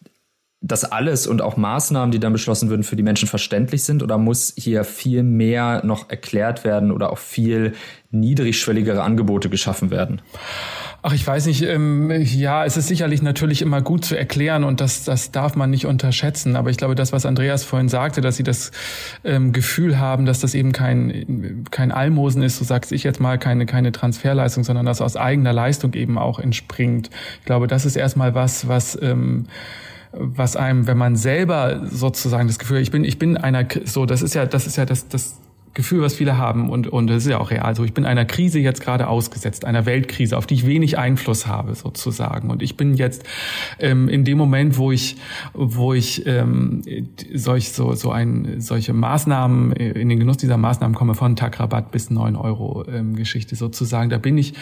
dass 0.63 0.85
alles 0.85 1.25
und 1.25 1.41
auch 1.41 1.57
Maßnahmen, 1.57 2.11
die 2.11 2.19
dann 2.19 2.33
beschlossen 2.33 2.69
würden, 2.69 2.83
für 2.83 2.95
die 2.95 3.01
Menschen 3.01 3.27
verständlich 3.27 3.83
sind? 3.83 4.03
Oder 4.03 4.19
muss 4.19 4.53
hier 4.55 4.83
viel 4.83 5.23
mehr 5.23 5.83
noch 5.83 6.11
erklärt 6.11 6.63
werden 6.63 6.91
oder 6.91 7.11
auch 7.11 7.17
viel 7.17 7.73
niedrigschwelligere 8.11 9.01
Angebote 9.01 9.49
geschaffen 9.49 9.89
werden? 9.89 10.21
Ach, 11.03 11.13
ich 11.13 11.25
weiß 11.25 11.47
nicht. 11.47 11.63
Ähm, 11.63 12.11
ja, 12.11 12.63
es 12.63 12.77
ist 12.77 12.87
sicherlich 12.87 13.23
natürlich 13.23 13.63
immer 13.63 13.81
gut 13.81 14.05
zu 14.05 14.15
erklären 14.15 14.63
und 14.63 14.81
das, 14.81 15.03
das 15.03 15.31
darf 15.31 15.55
man 15.55 15.71
nicht 15.71 15.87
unterschätzen. 15.87 16.55
Aber 16.55 16.69
ich 16.69 16.77
glaube, 16.77 16.93
das, 16.93 17.11
was 17.11 17.25
Andreas 17.25 17.63
vorhin 17.63 17.89
sagte, 17.89 18.21
dass 18.21 18.35
sie 18.35 18.43
das 18.43 18.71
ähm, 19.23 19.51
Gefühl 19.51 19.97
haben, 19.97 20.27
dass 20.27 20.41
das 20.41 20.53
eben 20.53 20.73
kein, 20.73 21.65
kein 21.71 21.91
Almosen 21.91 22.43
ist, 22.43 22.57
so 22.57 22.65
sag's 22.65 22.91
ich 22.91 23.03
jetzt 23.03 23.19
mal, 23.19 23.39
keine, 23.39 23.65
keine 23.65 23.91
Transferleistung, 23.91 24.63
sondern 24.63 24.85
das 24.85 25.01
aus 25.01 25.15
eigener 25.15 25.53
Leistung 25.53 25.93
eben 25.95 26.19
auch 26.19 26.37
entspringt. 26.37 27.09
Ich 27.39 27.45
glaube, 27.45 27.65
das 27.65 27.85
ist 27.85 27.95
erstmal 27.95 28.35
was, 28.35 28.67
was 28.67 28.97
ähm, 29.01 29.47
was 30.13 30.57
einem, 30.57 30.87
wenn 30.87 30.97
man 30.97 31.15
selber 31.15 31.87
sozusagen 31.87 32.47
das 32.47 32.59
Gefühl, 32.59 32.81
ich 32.81 32.91
bin, 32.91 33.05
ich 33.05 33.17
bin 33.17 33.37
einer, 33.37 33.65
so, 33.85 34.05
das 34.05 34.21
ist 34.21 34.35
ja, 34.35 34.45
das 34.45 34.67
ist 34.67 34.75
ja 34.75 34.85
das, 34.85 35.07
das 35.07 35.37
Gefühl, 35.73 36.01
was 36.01 36.15
viele 36.15 36.37
haben 36.37 36.69
und, 36.69 36.87
und 36.87 37.07
das 37.07 37.23
ist 37.23 37.29
ja 37.29 37.39
auch 37.39 37.49
real. 37.49 37.75
So, 37.75 37.83
ich 37.83 37.93
bin 37.93 38.05
einer 38.05 38.25
Krise 38.25 38.59
jetzt 38.59 38.81
gerade 38.81 39.07
ausgesetzt, 39.07 39.63
einer 39.63 39.85
Weltkrise, 39.85 40.37
auf 40.37 40.45
die 40.45 40.55
ich 40.55 40.67
wenig 40.67 40.97
Einfluss 40.97 41.47
habe 41.47 41.75
sozusagen. 41.75 42.49
Und 42.49 42.61
ich 42.61 42.75
bin 42.75 42.95
jetzt 42.95 43.23
ähm, 43.79 44.09
in 44.09 44.25
dem 44.25 44.37
Moment, 44.37 44.77
wo 44.77 44.91
ich, 44.91 45.15
wo 45.53 45.93
ich 45.93 46.25
ähm, 46.25 46.81
solch, 47.33 47.71
so, 47.71 47.93
so 47.93 48.11
ein, 48.11 48.59
solche 48.59 48.93
Maßnahmen, 48.93 49.73
äh, 49.75 49.91
in 49.91 50.09
den 50.09 50.19
Genuss 50.19 50.37
dieser 50.37 50.57
Maßnahmen 50.57 50.95
komme, 50.95 51.15
von 51.15 51.35
Tagrabatt 51.35 51.91
bis 51.91 52.09
neun 52.09 52.35
Euro 52.35 52.85
ähm, 52.87 53.15
Geschichte 53.15 53.55
sozusagen, 53.55 54.09
da 54.09 54.17
bin 54.17 54.37
ich 54.37 54.53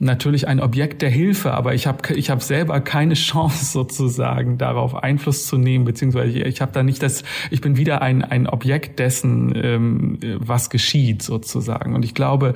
natürlich 0.00 0.48
ein 0.48 0.60
Objekt 0.60 1.02
der 1.02 1.10
Hilfe, 1.10 1.52
aber 1.52 1.74
ich 1.74 1.86
habe 1.86 2.14
ich 2.14 2.30
hab 2.30 2.42
selber 2.42 2.80
keine 2.80 3.14
Chance 3.14 3.64
sozusagen 3.72 4.58
darauf 4.58 4.94
Einfluss 4.94 5.46
zu 5.46 5.56
nehmen, 5.56 5.84
beziehungsweise 5.84 6.38
ich, 6.38 6.44
ich 6.44 6.60
habe 6.60 6.72
da 6.72 6.82
nicht 6.82 7.02
das, 7.02 7.22
ich 7.50 7.60
bin 7.60 7.76
wieder 7.76 8.02
ein, 8.02 8.24
ein 8.24 8.46
Objekt 8.46 8.98
dessen, 8.98 9.52
ähm, 9.54 10.18
was 10.50 10.68
geschieht 10.68 11.22
sozusagen. 11.22 11.94
Und 11.94 12.04
ich 12.04 12.12
glaube, 12.12 12.54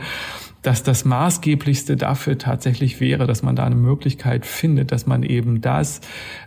dass 0.64 0.82
das 0.82 1.04
Maßgeblichste 1.04 1.96
dafür 1.96 2.38
tatsächlich 2.38 2.98
wäre, 2.98 3.26
dass 3.26 3.42
man 3.42 3.54
da 3.54 3.64
eine 3.64 3.74
Möglichkeit 3.74 4.46
findet, 4.46 4.92
dass 4.92 5.06
man 5.06 5.22
eben 5.22 5.60
das, 5.60 6.00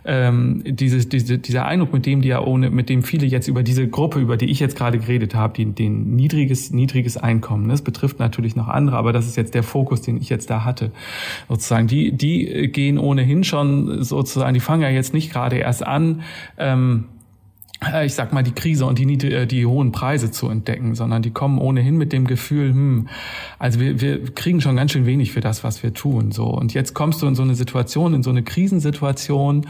ähm, 0.04 0.62
dieses, 0.66 1.08
diese, 1.08 1.38
dieser 1.38 1.66
Eindruck, 1.66 1.92
mit 1.92 2.04
dem 2.04 2.20
die 2.20 2.28
ja 2.28 2.40
ohne, 2.40 2.70
mit 2.70 2.88
dem 2.88 3.04
viele 3.04 3.26
jetzt 3.26 3.46
über 3.46 3.62
diese 3.62 3.86
Gruppe, 3.86 4.18
über 4.18 4.36
die 4.36 4.46
ich 4.46 4.58
jetzt 4.58 4.76
gerade 4.76 4.98
geredet 4.98 5.36
habe, 5.36 5.54
die, 5.54 5.66
den 5.66 6.16
niedriges, 6.16 6.72
niedriges 6.72 7.16
Einkommen, 7.16 7.68
das 7.68 7.82
betrifft 7.82 8.18
natürlich 8.18 8.56
noch 8.56 8.66
andere, 8.66 8.96
aber 8.96 9.12
das 9.12 9.26
ist 9.26 9.36
jetzt 9.36 9.54
der 9.54 9.62
Fokus, 9.62 10.02
den 10.02 10.16
ich 10.16 10.28
jetzt 10.28 10.50
da 10.50 10.64
hatte, 10.64 10.90
sozusagen. 11.48 11.86
Die, 11.86 12.10
die 12.10 12.72
gehen 12.72 12.98
ohnehin 12.98 13.44
schon 13.44 14.02
sozusagen, 14.02 14.52
die 14.52 14.60
fangen 14.60 14.82
ja 14.82 14.90
jetzt 14.90 15.14
nicht 15.14 15.32
gerade 15.32 15.58
erst 15.58 15.86
an, 15.86 16.22
ähm, 16.58 17.04
äh, 17.04 17.17
ich 18.04 18.14
sag 18.14 18.32
mal, 18.32 18.42
die 18.42 18.52
Krise 18.52 18.86
und 18.86 18.98
die, 18.98 19.30
äh, 19.30 19.46
die 19.46 19.64
hohen 19.64 19.92
Preise 19.92 20.30
zu 20.30 20.48
entdecken, 20.48 20.94
sondern 20.94 21.22
die 21.22 21.30
kommen 21.30 21.58
ohnehin 21.58 21.96
mit 21.96 22.12
dem 22.12 22.26
Gefühl, 22.26 22.70
hm, 22.70 23.08
also 23.58 23.78
wir, 23.78 24.00
wir 24.00 24.34
kriegen 24.34 24.60
schon 24.60 24.76
ganz 24.76 24.92
schön 24.92 25.06
wenig 25.06 25.32
für 25.32 25.40
das, 25.40 25.62
was 25.62 25.82
wir 25.82 25.94
tun. 25.94 26.32
So. 26.32 26.46
Und 26.46 26.74
jetzt 26.74 26.94
kommst 26.94 27.22
du 27.22 27.26
in 27.26 27.34
so 27.34 27.42
eine 27.42 27.54
Situation, 27.54 28.14
in 28.14 28.22
so 28.22 28.30
eine 28.30 28.42
Krisensituation 28.42 29.66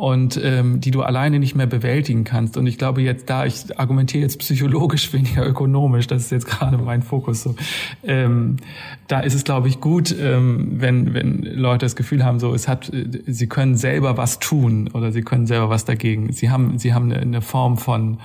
und 0.00 0.40
ähm, 0.42 0.80
die 0.80 0.92
du 0.92 1.02
alleine 1.02 1.38
nicht 1.38 1.54
mehr 1.54 1.66
bewältigen 1.66 2.24
kannst. 2.24 2.56
Und 2.56 2.66
ich 2.66 2.78
glaube 2.78 3.02
jetzt 3.02 3.28
da, 3.28 3.44
ich 3.44 3.78
argumentiere 3.78 4.22
jetzt 4.22 4.38
psychologisch 4.38 5.12
weniger 5.12 5.46
ökonomisch, 5.46 6.06
das 6.06 6.22
ist 6.22 6.30
jetzt 6.30 6.46
gerade 6.46 6.78
mein 6.78 7.02
Fokus 7.02 7.42
so. 7.42 7.54
Ähm, 8.02 8.56
da 9.08 9.20
ist 9.20 9.34
es, 9.34 9.44
glaube 9.44 9.68
ich, 9.68 9.78
gut, 9.80 10.16
ähm, 10.18 10.80
wenn, 10.80 11.12
wenn 11.12 11.42
Leute 11.42 11.84
das 11.84 11.96
Gefühl 11.96 12.24
haben, 12.24 12.40
so 12.40 12.54
es 12.54 12.66
hat, 12.66 12.90
sie 13.26 13.46
können 13.46 13.76
selber 13.76 14.16
was 14.16 14.38
tun 14.38 14.88
oder 14.94 15.12
sie 15.12 15.20
können 15.20 15.46
selber 15.46 15.68
was 15.68 15.84
dagegen. 15.84 16.32
Sie 16.32 16.48
haben, 16.48 16.78
sie 16.78 16.94
haben 16.94 17.12
eine, 17.12 17.20
eine 17.20 17.42
Form 17.42 17.76
von 17.76 18.20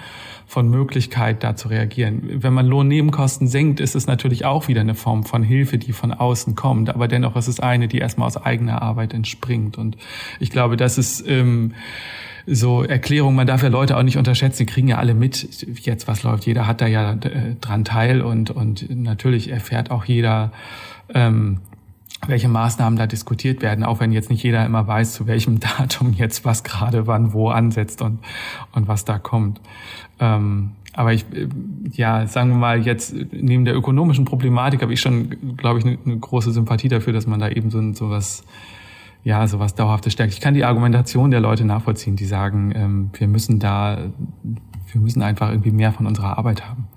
von 0.48 0.70
Möglichkeit, 0.70 1.44
da 1.44 1.56
zu 1.56 1.68
reagieren. 1.68 2.22
Wenn 2.44 2.54
man 2.54 2.66
Lohnnebenkosten 2.66 3.48
senkt, 3.48 3.80
ist 3.80 3.96
es 3.96 4.08
natürlich 4.08 4.46
auch 4.46 4.68
wieder 4.68 4.82
eine 4.82 4.96
Form 4.96 5.24
von 5.24 5.44
Hilfe, 5.44 5.78
die 5.78 5.92
von 5.92 6.14
außen 6.14 6.56
kommt. 6.56 6.90
Aber 6.90 7.08
dennoch 7.08 7.36
ist 7.36 7.48
es 7.48 7.60
eine, 7.60 7.88
die 7.88 7.98
erstmal 7.98 8.28
aus 8.28 8.38
eigener 8.38 8.82
Arbeit 8.82 9.14
entspringt. 9.14 9.78
Und 9.78 9.98
ich 10.40 10.52
glaube, 10.52 10.78
das 10.78 10.98
ist 10.98 11.28
ähm, 11.28 11.74
so 12.46 12.84
Erklärung. 12.84 13.36
Man 13.36 13.48
darf 13.48 13.64
ja 13.64 13.70
Leute 13.70 13.98
auch 13.98 14.04
nicht 14.04 14.18
unterschätzen. 14.18 14.60
Die 14.60 14.66
kriegen 14.66 14.88
ja 14.88 14.98
alle 14.98 15.14
mit, 15.14 15.68
jetzt 15.82 16.08
was 16.08 16.24
läuft. 16.24 16.46
Jeder 16.46 16.68
hat 16.68 16.82
da 16.82 16.88
ja 16.88 17.14
äh, 17.14 17.56
dran 17.60 17.84
teil 17.84 18.22
und 18.22 18.52
und 18.52 18.90
natürlich 18.90 19.50
erfährt 19.50 19.92
auch 19.92 20.06
jeder. 20.06 20.52
Ähm, 21.14 21.60
welche 22.28 22.48
Maßnahmen 22.48 22.98
da 22.98 23.08
diskutiert 23.08 23.62
werden, 23.62 23.84
auch 23.84 24.00
wenn 24.00 24.12
jetzt 24.12 24.30
nicht 24.30 24.44
jeder 24.44 24.66
immer 24.66 24.88
weiß, 24.88 25.14
zu 25.14 25.28
welchem 25.28 25.60
Datum 25.78 26.14
jetzt 26.14 26.46
was 26.46 26.64
gerade 26.64 27.08
wann 27.08 27.34
wo 27.34 27.50
ansetzt 27.50 28.02
und, 28.02 28.20
und 28.74 28.88
was 28.88 29.06
da 29.06 29.20
kommt. 29.20 29.62
Ähm, 30.20 30.72
aber 30.94 31.14
ich, 31.14 31.26
äh, 31.34 31.48
ja, 31.92 32.26
sagen 32.28 32.50
wir 32.50 32.58
mal, 32.58 32.86
jetzt 32.86 33.16
neben 33.32 33.66
der 33.66 33.76
ökonomischen 33.76 34.26
Problematik 34.26 34.82
habe 34.82 34.94
ich 34.94 35.02
schon, 35.02 35.58
glaube 35.58 35.80
ich, 35.80 35.86
eine, 35.86 35.98
eine, 36.06 36.18
große 36.18 36.52
Sympathie 36.52 36.88
dafür, 36.88 37.14
dass 37.14 37.28
man 37.28 37.40
da 37.40 37.50
eben 37.50 37.70
so, 37.70 37.82
so 37.94 38.10
was, 38.10 38.44
ja, 39.24 39.46
so 39.48 39.60
was 39.60 39.76
Dauerhaftes 39.76 40.14
stärkt. 40.14 40.34
Ich 40.34 40.42
kann 40.42 40.54
die 40.54 40.64
Argumentation 40.64 41.32
der 41.32 41.42
Leute 41.42 41.66
nachvollziehen, 41.66 42.16
die 42.16 42.26
sagen, 42.26 42.72
ähm, 42.76 43.10
wir 43.14 43.28
müssen 43.28 43.60
da, 43.60 43.98
wir 44.92 45.02
müssen 45.02 45.22
einfach 45.22 45.50
irgendwie 45.50 45.72
mehr 45.72 45.92
von 45.92 46.08
unserer 46.08 46.38
Arbeit 46.38 46.68
haben. 46.68 46.88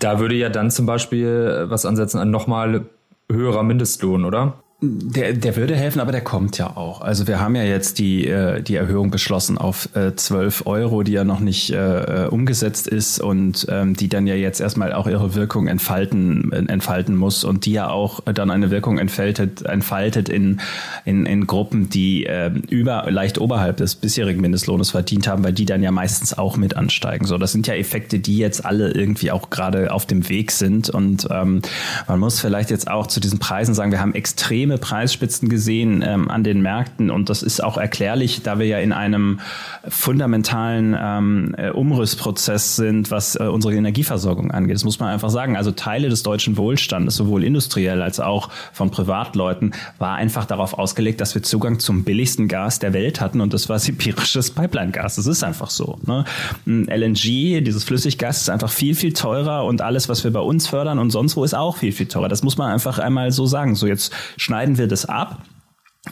Da 0.00 0.18
würde 0.18 0.34
ja 0.34 0.48
dann 0.48 0.70
zum 0.70 0.86
Beispiel 0.86 1.66
was 1.68 1.86
ansetzen 1.86 2.18
an 2.18 2.30
nochmal 2.30 2.86
höherer 3.30 3.62
Mindestlohn, 3.62 4.24
oder? 4.24 4.63
Der, 4.86 5.32
der 5.32 5.56
würde 5.56 5.74
helfen, 5.74 6.00
aber 6.00 6.12
der 6.12 6.20
kommt 6.20 6.58
ja 6.58 6.76
auch. 6.76 7.00
Also 7.00 7.26
wir 7.26 7.40
haben 7.40 7.56
ja 7.56 7.62
jetzt 7.62 7.98
die, 7.98 8.26
äh, 8.26 8.60
die 8.62 8.74
Erhöhung 8.74 9.10
beschlossen 9.10 9.56
auf 9.56 9.88
äh, 9.94 10.14
12 10.14 10.66
Euro, 10.66 11.02
die 11.02 11.12
ja 11.12 11.24
noch 11.24 11.40
nicht 11.40 11.70
äh, 11.70 12.26
umgesetzt 12.30 12.86
ist 12.86 13.20
und 13.20 13.66
ähm, 13.70 13.94
die 13.94 14.08
dann 14.08 14.26
ja 14.26 14.34
jetzt 14.34 14.60
erstmal 14.60 14.92
auch 14.92 15.06
ihre 15.06 15.34
Wirkung 15.34 15.66
entfalten, 15.68 16.52
entfalten 16.52 17.16
muss 17.16 17.44
und 17.44 17.66
die 17.66 17.72
ja 17.72 17.88
auch 17.88 18.20
dann 18.20 18.50
eine 18.50 18.70
Wirkung 18.70 18.98
entfaltet, 18.98 19.62
entfaltet 19.62 20.28
in, 20.28 20.60
in, 21.04 21.24
in 21.26 21.46
Gruppen, 21.46 21.88
die 21.88 22.26
äh, 22.26 22.50
über, 22.68 23.10
leicht 23.10 23.38
oberhalb 23.38 23.78
des 23.78 23.94
bisherigen 23.94 24.40
Mindestlohnes 24.40 24.90
verdient 24.90 25.26
haben, 25.26 25.44
weil 25.44 25.52
die 25.52 25.64
dann 25.64 25.82
ja 25.82 25.92
meistens 25.92 26.36
auch 26.36 26.56
mit 26.56 26.76
ansteigen. 26.76 27.26
So, 27.26 27.38
das 27.38 27.52
sind 27.52 27.66
ja 27.66 27.74
Effekte, 27.74 28.18
die 28.18 28.38
jetzt 28.38 28.64
alle 28.64 28.90
irgendwie 28.90 29.30
auch 29.30 29.50
gerade 29.50 29.92
auf 29.92 30.06
dem 30.06 30.28
Weg 30.28 30.50
sind 30.52 30.90
und 30.90 31.26
ähm, 31.30 31.62
man 32.06 32.20
muss 32.20 32.40
vielleicht 32.40 32.70
jetzt 32.70 32.90
auch 32.90 33.06
zu 33.06 33.20
diesen 33.20 33.38
Preisen 33.38 33.74
sagen, 33.74 33.90
wir 33.90 34.00
haben 34.00 34.14
extreme 34.14 34.73
extreme 34.74 34.78
Preisspitzen 34.78 35.48
gesehen 35.48 36.04
ähm, 36.06 36.30
an 36.30 36.44
den 36.44 36.62
Märkten 36.62 37.10
und 37.10 37.28
das 37.28 37.42
ist 37.42 37.62
auch 37.62 37.76
erklärlich, 37.76 38.42
da 38.42 38.58
wir 38.58 38.66
ja 38.66 38.78
in 38.78 38.92
einem 38.92 39.40
fundamentalen 39.86 40.96
ähm, 40.98 41.54
äh, 41.56 41.70
Umrissprozess 41.70 42.76
sind, 42.76 43.10
was 43.10 43.36
äh, 43.36 43.44
unsere 43.44 43.74
Energieversorgung 43.74 44.50
angeht. 44.50 44.74
Das 44.74 44.84
muss 44.84 45.00
man 45.00 45.10
einfach 45.10 45.30
sagen. 45.30 45.56
Also 45.56 45.70
Teile 45.70 46.08
des 46.08 46.22
deutschen 46.22 46.56
Wohlstandes, 46.56 47.16
sowohl 47.16 47.44
industriell 47.44 48.02
als 48.02 48.20
auch 48.20 48.50
von 48.72 48.90
Privatleuten, 48.90 49.72
war 49.98 50.14
einfach 50.14 50.44
darauf 50.44 50.74
ausgelegt, 50.74 51.20
dass 51.20 51.34
wir 51.34 51.42
Zugang 51.42 51.78
zum 51.78 52.04
billigsten 52.04 52.48
Gas 52.48 52.78
der 52.78 52.92
Welt 52.92 53.20
hatten 53.20 53.40
und 53.40 53.52
das 53.52 53.68
war 53.68 53.78
sibirisches 53.78 54.50
Pipeline-Gas. 54.50 55.16
Das 55.16 55.26
ist 55.26 55.42
einfach 55.44 55.70
so. 55.70 55.98
Ne? 56.06 56.24
LNG, 56.66 57.62
dieses 57.62 57.84
Flüssiggas, 57.84 58.42
ist 58.42 58.50
einfach 58.50 58.70
viel, 58.70 58.94
viel 58.94 59.12
teurer 59.12 59.64
und 59.64 59.82
alles, 59.82 60.08
was 60.08 60.24
wir 60.24 60.32
bei 60.32 60.40
uns 60.40 60.66
fördern 60.66 60.98
und 60.98 61.10
sonst 61.10 61.36
wo, 61.36 61.44
ist 61.44 61.54
auch 61.54 61.76
viel, 61.76 61.92
viel 61.92 62.06
teurer. 62.06 62.28
Das 62.28 62.42
muss 62.42 62.56
man 62.56 62.70
einfach 62.70 62.98
einmal 62.98 63.30
so 63.30 63.46
sagen. 63.46 63.74
So 63.74 63.86
jetzt 63.86 64.12
schneiden 64.36 64.63
schneiden 64.64 64.78
wir 64.78 64.88
das 64.88 65.04
ab. 65.04 65.42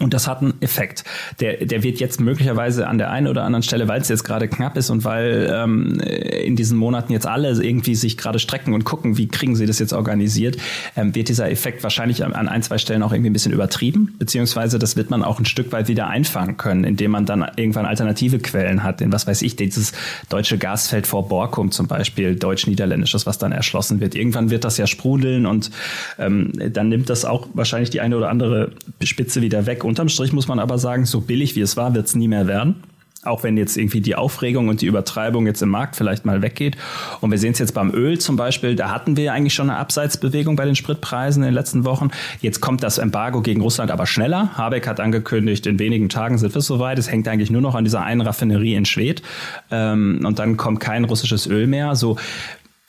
Und 0.01 0.15
das 0.15 0.27
hat 0.27 0.41
einen 0.41 0.55
Effekt. 0.63 1.05
Der, 1.41 1.67
der 1.67 1.83
wird 1.83 2.01
jetzt 2.01 2.19
möglicherweise 2.19 2.89
an 2.89 2.97
der 2.97 3.11
einen 3.11 3.27
oder 3.27 3.45
anderen 3.45 3.63
Stelle, 3.63 3.89
weil 3.89 4.01
es 4.01 4.09
jetzt 4.09 4.25
gerade 4.25 4.49
knapp 4.49 4.79
ist 4.79 4.89
und 4.89 5.05
weil 5.05 5.53
ähm, 5.55 6.01
in 6.01 6.57
diesen 6.57 6.79
Monaten 6.79 7.13
jetzt 7.13 7.27
alle 7.27 7.51
irgendwie 7.63 7.95
sich 7.95 8.17
gerade 8.17 8.39
strecken 8.39 8.73
und 8.73 8.85
gucken, 8.85 9.19
wie 9.19 9.29
kriegen 9.29 9.55
sie 9.55 9.67
das 9.67 9.79
jetzt 9.79 9.93
organisiert, 9.93 10.57
ähm, 10.97 11.15
wird 11.15 11.29
dieser 11.29 11.51
Effekt 11.51 11.83
wahrscheinlich 11.83 12.25
an 12.25 12.49
ein, 12.49 12.63
zwei 12.63 12.79
Stellen 12.79 13.03
auch 13.03 13.13
irgendwie 13.13 13.29
ein 13.29 13.35
bisschen 13.35 13.53
übertrieben. 13.53 14.15
Beziehungsweise 14.19 14.79
das 14.79 14.97
wird 14.97 15.11
man 15.11 15.23
auch 15.23 15.39
ein 15.39 15.45
Stück 15.45 15.73
weit 15.73 15.89
wieder 15.89 16.07
einfangen 16.07 16.57
können, 16.57 16.85
indem 16.85 17.11
man 17.11 17.27
dann 17.27 17.47
irgendwann 17.57 17.85
alternative 17.85 18.39
Quellen 18.39 18.83
hat. 18.83 19.03
In 19.03 19.13
was 19.13 19.27
weiß 19.27 19.43
ich, 19.43 19.57
dieses 19.57 19.93
deutsche 20.31 20.57
Gasfeld 20.57 21.07
vor 21.07 21.29
Borkum 21.29 21.71
zum 21.71 21.87
Beispiel, 21.87 22.35
deutsch-niederländisches, 22.35 23.27
was 23.27 23.37
dann 23.37 23.53
erschlossen 23.53 24.01
wird. 24.01 24.15
Irgendwann 24.15 24.49
wird 24.49 24.65
das 24.65 24.79
ja 24.79 24.87
sprudeln 24.87 25.45
und 25.45 25.71
ähm, 26.19 26.53
dann 26.73 26.89
nimmt 26.89 27.11
das 27.11 27.27
auch 27.27 27.47
wahrscheinlich 27.53 27.91
die 27.91 28.01
eine 28.01 28.17
oder 28.17 28.31
andere 28.31 28.73
Spitze 29.03 29.43
wieder 29.43 29.67
weg 29.67 29.82
Unterm 29.85 30.09
Strich 30.09 30.33
muss 30.33 30.49
man 30.49 30.59
aber 30.59 30.79
sagen, 30.79 31.05
so 31.05 31.21
billig 31.21 31.57
wie 31.57 31.61
es 31.61 31.77
war, 31.77 31.95
wird 31.95 32.07
es 32.07 32.15
nie 32.15 32.29
mehr 32.29 32.47
werden. 32.47 32.83
Auch 33.25 33.45
wenn 33.45 33.57
jetzt 33.57 33.77
irgendwie 33.77 34.01
die 34.01 34.17
Aufregung 34.17 34.67
und 34.67 34.81
die 34.81 34.87
Übertreibung 34.87 35.47
jetzt 35.47 35.63
im 35.63 35.69
Markt 35.69 35.95
vielleicht 35.95 36.25
mal 36.25 36.43
weggeht. 36.43 36.77
Und 37.21 37.31
wir 37.31 37.39
sehen 37.39 37.53
es 37.53 37.61
jetzt 37.61 37.73
beim 37.73 37.95
Öl 37.95 38.19
zum 38.19 38.35
Beispiel, 38.35 38.75
da 38.75 38.91
hatten 38.91 39.17
wir 39.17 39.33
eigentlich 39.33 39.55
schon 39.55 39.71
eine 39.71 39.79
Abseitsbewegung 39.79 40.57
bei 40.57 40.65
den 40.65 40.75
Spritpreisen 40.75 41.45
in 41.45 41.51
den 41.51 41.55
letzten 41.55 41.85
Wochen. 41.85 42.11
Jetzt 42.41 42.61
kommt 42.61 42.83
das 42.83 42.99
Embargo 42.99 43.41
gegen 43.41 43.61
Russland 43.61 43.93
aber 43.93 44.07
schneller. 44.07 44.51
Habeck 44.59 44.89
hat 44.89 44.99
angekündigt, 44.99 45.67
in 45.69 45.79
wenigen 45.79 46.09
Tagen 46.09 46.37
sind 46.37 46.53
wir 46.53 46.63
soweit. 46.63 46.99
Es 46.99 47.13
hängt 47.13 47.29
eigentlich 47.29 47.51
nur 47.51 47.63
noch 47.63 47.77
an 47.77 47.85
dieser 47.85 48.03
einen 48.03 48.23
Raffinerie 48.23 48.75
in 48.75 48.87
Schwedt. 48.87 49.23
Ähm, 49.71 50.23
und 50.25 50.41
dann 50.41 50.57
kommt 50.57 50.81
kein 50.81 51.05
russisches 51.05 51.47
Öl 51.47 51.69
mehr. 51.69 51.95
So, 51.95 52.17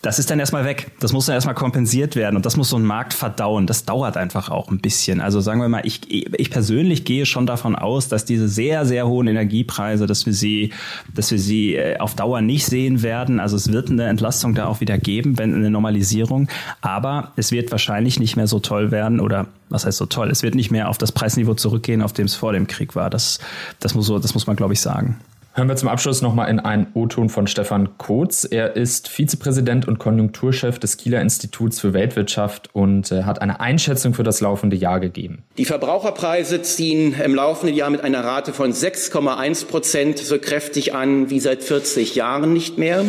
das 0.03 0.19
ist 0.19 0.29
dann 0.29 0.37
erstmal 0.37 0.65
weg. 0.65 0.91
Das 0.99 1.13
muss 1.13 1.27
dann 1.27 1.35
erstmal 1.35 1.55
kompensiert 1.55 2.17
werden 2.17 2.35
und 2.35 2.45
das 2.45 2.57
muss 2.57 2.69
so 2.69 2.75
ein 2.75 2.83
Markt 2.83 3.13
verdauen. 3.13 3.67
Das 3.67 3.85
dauert 3.85 4.17
einfach 4.17 4.49
auch 4.49 4.69
ein 4.69 4.79
bisschen. 4.79 5.21
Also 5.21 5.39
sagen 5.39 5.61
wir 5.61 5.69
mal, 5.69 5.85
ich, 5.85 6.11
ich 6.11 6.51
persönlich 6.51 7.05
gehe 7.05 7.25
schon 7.25 7.45
davon 7.45 7.77
aus, 7.77 8.09
dass 8.09 8.25
diese 8.25 8.49
sehr, 8.49 8.85
sehr 8.85 9.07
hohen 9.07 9.27
Energiepreise, 9.27 10.05
dass 10.05 10.25
wir 10.25 10.33
sie, 10.33 10.73
dass 11.15 11.31
wir 11.31 11.39
sie 11.39 11.75
äh, 11.75 11.99
auf 11.99 12.15
Dauer 12.15 12.41
nicht 12.41 12.65
sehen 12.65 13.01
werden. 13.01 13.39
Also 13.39 13.55
es 13.55 13.71
wird 13.71 13.89
eine 13.89 14.03
Entlastung 14.07 14.55
da 14.55 14.65
auch 14.65 14.81
wieder 14.81 14.97
geben, 14.97 15.37
wenn 15.37 15.55
eine 15.55 15.71
Normalisierung. 15.71 16.49
Aber 16.81 17.31
es 17.37 17.53
wird 17.53 17.71
wahrscheinlich 17.71 18.19
nicht 18.19 18.35
mehr 18.35 18.47
so 18.47 18.59
toll 18.59 18.91
werden 18.91 19.21
oder 19.21 19.47
was 19.69 19.85
heißt 19.85 19.97
so 19.97 20.05
toll? 20.05 20.29
Es 20.29 20.43
wird 20.43 20.53
nicht 20.53 20.69
mehr 20.69 20.89
auf 20.89 20.97
das 20.97 21.13
Preisniveau 21.13 21.53
zurückgehen, 21.53 22.01
auf 22.01 22.11
dem 22.11 22.25
es 22.25 22.35
vor 22.35 22.51
dem 22.51 22.67
Krieg 22.67 22.97
war. 22.97 23.09
Das, 23.09 23.39
das 23.79 23.95
muss 23.95 24.07
so, 24.07 24.19
das 24.19 24.33
muss 24.33 24.47
man 24.47 24.57
glaube 24.57 24.73
ich 24.73 24.81
sagen. 24.81 25.21
Hören 25.55 25.67
wir 25.67 25.75
zum 25.75 25.87
Abschluss 25.87 26.23
nochmal 26.23 26.49
in 26.49 26.59
einen 26.59 26.87
O-Ton 26.95 27.29
von 27.29 27.45
Stefan 27.45 27.99
Kotz. 27.99 28.43
Er 28.49 28.75
ist 28.75 29.07
Vizepräsident 29.07 29.87
und 29.87 29.99
Konjunkturchef 29.99 30.79
des 30.79 30.97
Kieler 30.97 31.21
Instituts 31.21 31.79
für 31.79 31.93
Weltwirtschaft 31.93 32.71
und 32.73 33.11
äh, 33.11 33.21
hat 33.21 33.39
eine 33.39 33.59
Einschätzung 33.59 34.15
für 34.15 34.23
das 34.23 34.41
laufende 34.41 34.75
Jahr 34.75 34.99
gegeben. 34.99 35.43
Die 35.59 35.65
Verbraucherpreise 35.65 36.63
ziehen 36.63 37.13
im 37.23 37.35
laufenden 37.35 37.75
Jahr 37.77 37.91
mit 37.91 38.03
einer 38.03 38.23
Rate 38.23 38.51
von 38.51 38.73
6,1 38.73 39.67
Prozent 39.67 40.17
so 40.17 40.39
kräftig 40.39 40.95
an 40.95 41.29
wie 41.29 41.39
seit 41.39 41.61
40 41.61 42.15
Jahren 42.15 42.51
nicht 42.51 42.79
mehr. 42.79 43.05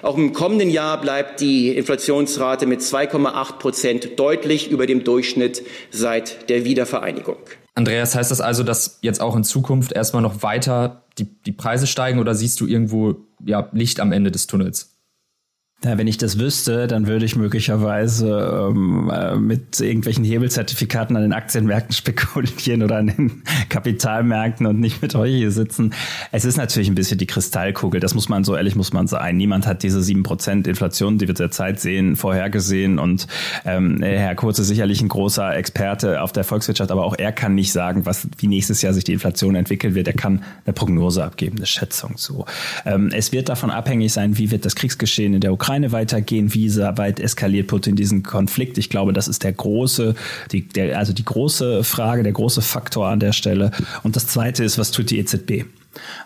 Auch 0.00 0.16
im 0.16 0.32
kommenden 0.32 0.70
Jahr 0.70 0.98
bleibt 0.98 1.40
die 1.40 1.76
Inflationsrate 1.76 2.64
mit 2.64 2.80
2,8 2.80 3.58
Prozent 3.58 4.18
deutlich 4.18 4.70
über 4.70 4.86
dem 4.86 5.04
Durchschnitt 5.04 5.62
seit 5.90 6.48
der 6.48 6.64
Wiedervereinigung. 6.64 7.36
Andreas, 7.74 8.14
heißt 8.14 8.30
das 8.30 8.40
also, 8.40 8.62
dass 8.62 8.98
jetzt 9.00 9.20
auch 9.20 9.34
in 9.34 9.44
Zukunft 9.44 9.92
erstmal 9.92 10.22
noch 10.22 10.42
weiter 10.42 11.04
die, 11.18 11.24
die 11.24 11.52
Preise 11.52 11.86
steigen 11.86 12.18
oder 12.18 12.34
siehst 12.34 12.60
du 12.60 12.66
irgendwo 12.66 13.16
ja, 13.44 13.68
Licht 13.72 14.00
am 14.00 14.12
Ende 14.12 14.30
des 14.30 14.46
Tunnels? 14.46 14.91
Ja, 15.84 15.98
wenn 15.98 16.06
ich 16.06 16.16
das 16.16 16.38
wüsste, 16.38 16.86
dann 16.86 17.08
würde 17.08 17.24
ich 17.24 17.34
möglicherweise 17.34 18.68
ähm, 18.70 19.10
äh, 19.12 19.34
mit 19.34 19.80
irgendwelchen 19.80 20.22
Hebelzertifikaten 20.22 21.16
an 21.16 21.22
den 21.22 21.32
Aktienmärkten 21.32 21.92
spekulieren 21.96 22.84
oder 22.84 22.98
an 22.98 23.08
den 23.08 23.42
Kapitalmärkten 23.68 24.64
und 24.66 24.78
nicht 24.78 25.02
mit 25.02 25.16
euch 25.16 25.34
hier 25.34 25.50
sitzen. 25.50 25.92
Es 26.30 26.44
ist 26.44 26.56
natürlich 26.56 26.88
ein 26.88 26.94
bisschen 26.94 27.18
die 27.18 27.26
Kristallkugel, 27.26 27.98
das 27.98 28.14
muss 28.14 28.28
man 28.28 28.44
so 28.44 28.54
ehrlich 28.54 28.76
muss 28.76 28.92
man 28.92 29.08
sein. 29.08 29.36
Niemand 29.36 29.66
hat 29.66 29.82
diese 29.82 30.04
sieben 30.04 30.22
Prozent 30.22 30.68
Inflation, 30.68 31.18
die 31.18 31.26
wir 31.26 31.34
derzeit 31.34 31.80
sehen, 31.80 32.14
vorhergesehen. 32.14 33.00
Und 33.00 33.26
ähm, 33.64 34.00
Herr 34.02 34.36
Kurz 34.36 34.60
ist 34.60 34.68
sicherlich 34.68 35.02
ein 35.02 35.08
großer 35.08 35.56
Experte 35.56 36.22
auf 36.22 36.30
der 36.30 36.44
Volkswirtschaft, 36.44 36.92
aber 36.92 37.04
auch 37.04 37.16
er 37.18 37.32
kann 37.32 37.56
nicht 37.56 37.72
sagen, 37.72 38.06
was 38.06 38.28
wie 38.38 38.46
nächstes 38.46 38.82
Jahr 38.82 38.94
sich 38.94 39.02
die 39.02 39.14
Inflation 39.14 39.56
entwickeln 39.56 39.96
wird. 39.96 40.06
Er 40.06 40.14
kann 40.14 40.44
eine 40.64 40.74
Prognose 40.74 41.24
abgeben, 41.24 41.56
eine 41.56 41.66
Schätzung 41.66 42.12
so. 42.18 42.46
Ähm, 42.86 43.10
es 43.12 43.32
wird 43.32 43.48
davon 43.48 43.72
abhängig 43.72 44.12
sein, 44.12 44.38
wie 44.38 44.52
wird 44.52 44.64
das 44.64 44.76
Kriegsgeschehen 44.76 45.34
in 45.34 45.40
der 45.40 45.52
Ukraine 45.52 45.71
Ukraine 45.72 45.92
weitergehen? 45.92 46.52
Wie 46.52 46.70
weit 46.76 47.18
eskaliert 47.18 47.68
Putin 47.68 47.96
diesen 47.96 48.22
Konflikt? 48.22 48.76
Ich 48.76 48.90
glaube, 48.90 49.14
das 49.14 49.26
ist 49.26 49.42
der 49.42 49.52
große, 49.52 50.14
die, 50.50 50.68
der, 50.68 50.98
also 50.98 51.14
die 51.14 51.24
große 51.24 51.82
Frage, 51.82 52.22
der 52.22 52.32
große 52.32 52.60
Faktor 52.60 53.08
an 53.08 53.20
der 53.20 53.32
Stelle. 53.32 53.70
Und 54.02 54.14
das 54.16 54.26
zweite 54.26 54.64
ist, 54.64 54.76
was 54.76 54.90
tut 54.90 55.10
die 55.10 55.18
EZB? 55.18 55.64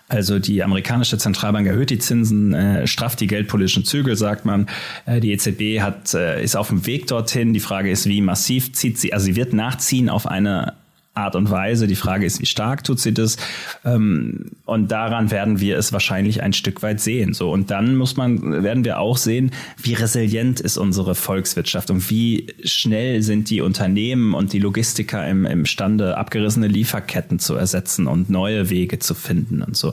Also 0.09 0.40
die 0.40 0.64
amerikanische 0.64 1.16
Zentralbank 1.16 1.68
erhöht 1.68 1.90
die 1.90 1.98
Zinsen, 1.98 2.54
äh, 2.54 2.87
strafft 2.88 3.20
die 3.20 3.28
geldpolitischen 3.28 3.85
Zügel, 3.85 4.16
sagt 4.16 4.44
man. 4.44 4.66
Äh, 5.06 5.20
die 5.20 5.30
EZB 5.30 5.80
hat, 5.80 6.12
äh, 6.14 6.42
ist 6.42 6.56
auf 6.56 6.68
dem 6.68 6.85
Weg 6.87 7.06
dorthin. 7.06 7.52
Die 7.52 7.61
Frage 7.61 7.90
ist, 7.90 8.06
wie 8.06 8.20
massiv 8.20 8.72
zieht 8.72 8.98
sie, 8.98 9.12
also 9.12 9.26
sie 9.26 9.37
wird 9.37 9.52
nachziehen 9.52 10.09
auf 10.09 10.26
eine 10.26 10.74
Art 11.16 11.35
und 11.37 11.50
Weise. 11.50 11.87
Die 11.87 11.96
Frage 11.96 12.26
ist, 12.26 12.40
wie 12.40 12.46
stark 12.46 12.85
tut 12.85 13.00
sie 13.00 13.14
das? 13.14 13.37
Ähm, 13.85 14.52
und 14.64 14.90
daran 14.90 15.31
werden 15.31 15.61
wir 15.61 15.79
es 15.79 15.92
wahrscheinlich 15.92 16.42
ein 16.42 16.52
Stück 16.52 16.83
weit 16.83 17.00
sehen. 17.00 17.33
So 17.33 17.50
und 17.50 17.70
dann 17.70 17.96
muss 17.96 18.16
man 18.16 18.62
werden 18.62 18.85
wir 18.85 18.98
auch 18.98 19.16
sehen, 19.16 19.50
wie 19.76 19.94
resilient 19.94 20.61
ist 20.61 20.76
unsere 20.76 21.14
Volkswirtschaft 21.14 21.90
und 21.90 22.11
wie 22.11 22.48
schnell 22.64 23.22
sind 23.22 23.50
die 23.50 23.61
Unternehmen 23.61 24.35
und 24.35 24.52
die 24.52 24.59
Logistiker 24.59 25.26
im, 25.26 25.46
imstande, 25.46 26.16
abgerissene 26.16 26.68
Lieferketten 26.68 27.38
zu 27.38 27.55
ersetzen 27.55 28.07
und 28.07 28.31
neue 28.31 28.70
Wege 28.70 28.98
zu 28.98 29.14
finden 29.14 29.62
und 29.62 29.76
so. 29.76 29.92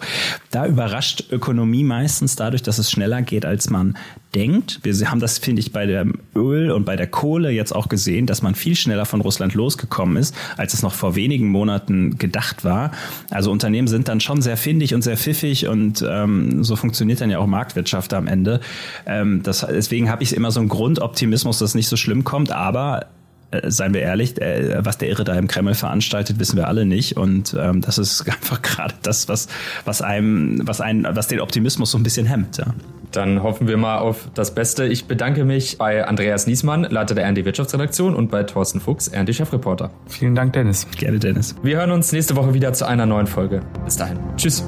Da 0.51 0.65
überrascht 0.65 1.25
Ökonomie 1.31 1.83
meistens 1.83 2.35
dadurch, 2.35 2.63
dass 2.63 2.77
es 2.77 2.91
schneller 2.91 3.21
geht, 3.21 3.45
als 3.45 3.69
man 3.69 3.97
denkt. 4.35 4.79
Wir 4.83 4.93
haben 5.09 5.19
das, 5.19 5.37
finde 5.37 5.61
ich, 5.61 5.71
bei 5.71 5.85
dem 5.85 6.19
Öl 6.35 6.71
und 6.71 6.85
bei 6.85 6.95
der 6.95 7.07
Kohle 7.07 7.51
jetzt 7.51 7.73
auch 7.73 7.89
gesehen, 7.89 8.25
dass 8.25 8.41
man 8.41 8.55
viel 8.55 8.75
schneller 8.75 9.05
von 9.05 9.21
Russland 9.21 9.53
losgekommen 9.53 10.17
ist, 10.17 10.35
als 10.57 10.73
es 10.73 10.81
noch 10.81 10.93
vor 10.93 11.15
wenigen 11.15 11.49
Monaten 11.49 12.17
gedacht 12.17 12.63
war. 12.63 12.91
Also 13.29 13.51
Unternehmen 13.51 13.87
sind 13.87 14.07
dann 14.07 14.19
schon 14.19 14.41
sehr 14.41 14.57
findig 14.57 14.93
und 14.93 15.01
sehr 15.03 15.17
pfiffig 15.17 15.67
und 15.67 16.03
ähm, 16.07 16.63
so 16.63 16.75
funktioniert 16.75 17.21
dann 17.21 17.29
ja 17.29 17.39
auch 17.39 17.47
Marktwirtschaft 17.47 18.13
am 18.13 18.27
Ende. 18.27 18.59
Ähm, 19.05 19.43
das, 19.43 19.65
deswegen 19.69 20.09
habe 20.09 20.23
ich 20.23 20.35
immer 20.35 20.51
so 20.51 20.59
einen 20.59 20.69
Grundoptimismus, 20.69 21.59
dass 21.59 21.69
es 21.69 21.75
nicht 21.75 21.87
so 21.87 21.97
schlimm 21.97 22.23
kommt, 22.23 22.51
aber 22.51 23.07
äh, 23.51 23.69
seien 23.69 23.93
wir 23.93 24.01
ehrlich, 24.01 24.41
äh, 24.41 24.83
was 24.83 24.97
der 24.97 25.09
Irre 25.09 25.23
da 25.23 25.35
im 25.35 25.47
Kreml 25.47 25.75
veranstaltet, 25.75 26.39
wissen 26.39 26.57
wir 26.57 26.67
alle 26.67 26.85
nicht. 26.85 27.17
Und 27.17 27.55
ähm, 27.59 27.81
das 27.81 27.97
ist 27.97 28.21
einfach 28.27 28.61
gerade 28.61 28.95
das, 29.03 29.27
was, 29.29 29.47
was 29.85 30.01
einem, 30.01 30.61
was 30.65 30.81
einen, 30.81 31.05
was 31.15 31.27
den 31.27 31.39
Optimismus 31.39 31.91
so 31.91 31.97
ein 31.97 32.03
bisschen 32.03 32.25
hemmt. 32.25 32.57
Ja. 32.57 32.73
Dann 33.13 33.43
hoffen 33.43 33.67
wir 33.67 33.77
mal 33.77 33.99
auf 33.99 34.29
das 34.33 34.53
Beste. 34.53 34.85
Ich 34.85 35.05
bedanke 35.05 35.45
mich 35.45 35.77
bei 35.77 36.05
Andreas 36.05 36.47
Niesmann, 36.47 36.83
Leiter 36.83 37.15
der 37.15 37.27
RND 37.27 37.45
Wirtschaftsredaktion 37.45 38.15
und 38.15 38.29
bei 38.29 38.43
Thorsten 38.43 38.79
Fuchs, 38.79 39.11
RND 39.13 39.33
Chefreporter. 39.33 39.91
Vielen 40.07 40.35
Dank, 40.35 40.53
Dennis. 40.53 40.87
Gerne, 40.97 41.19
Dennis. 41.19 41.55
Wir 41.63 41.77
hören 41.77 41.91
uns 41.91 42.11
nächste 42.11 42.35
Woche 42.35 42.53
wieder 42.53 42.73
zu 42.73 42.85
einer 42.85 43.05
neuen 43.05 43.27
Folge. 43.27 43.61
Bis 43.85 43.97
dahin. 43.97 44.19
Tschüss. 44.37 44.63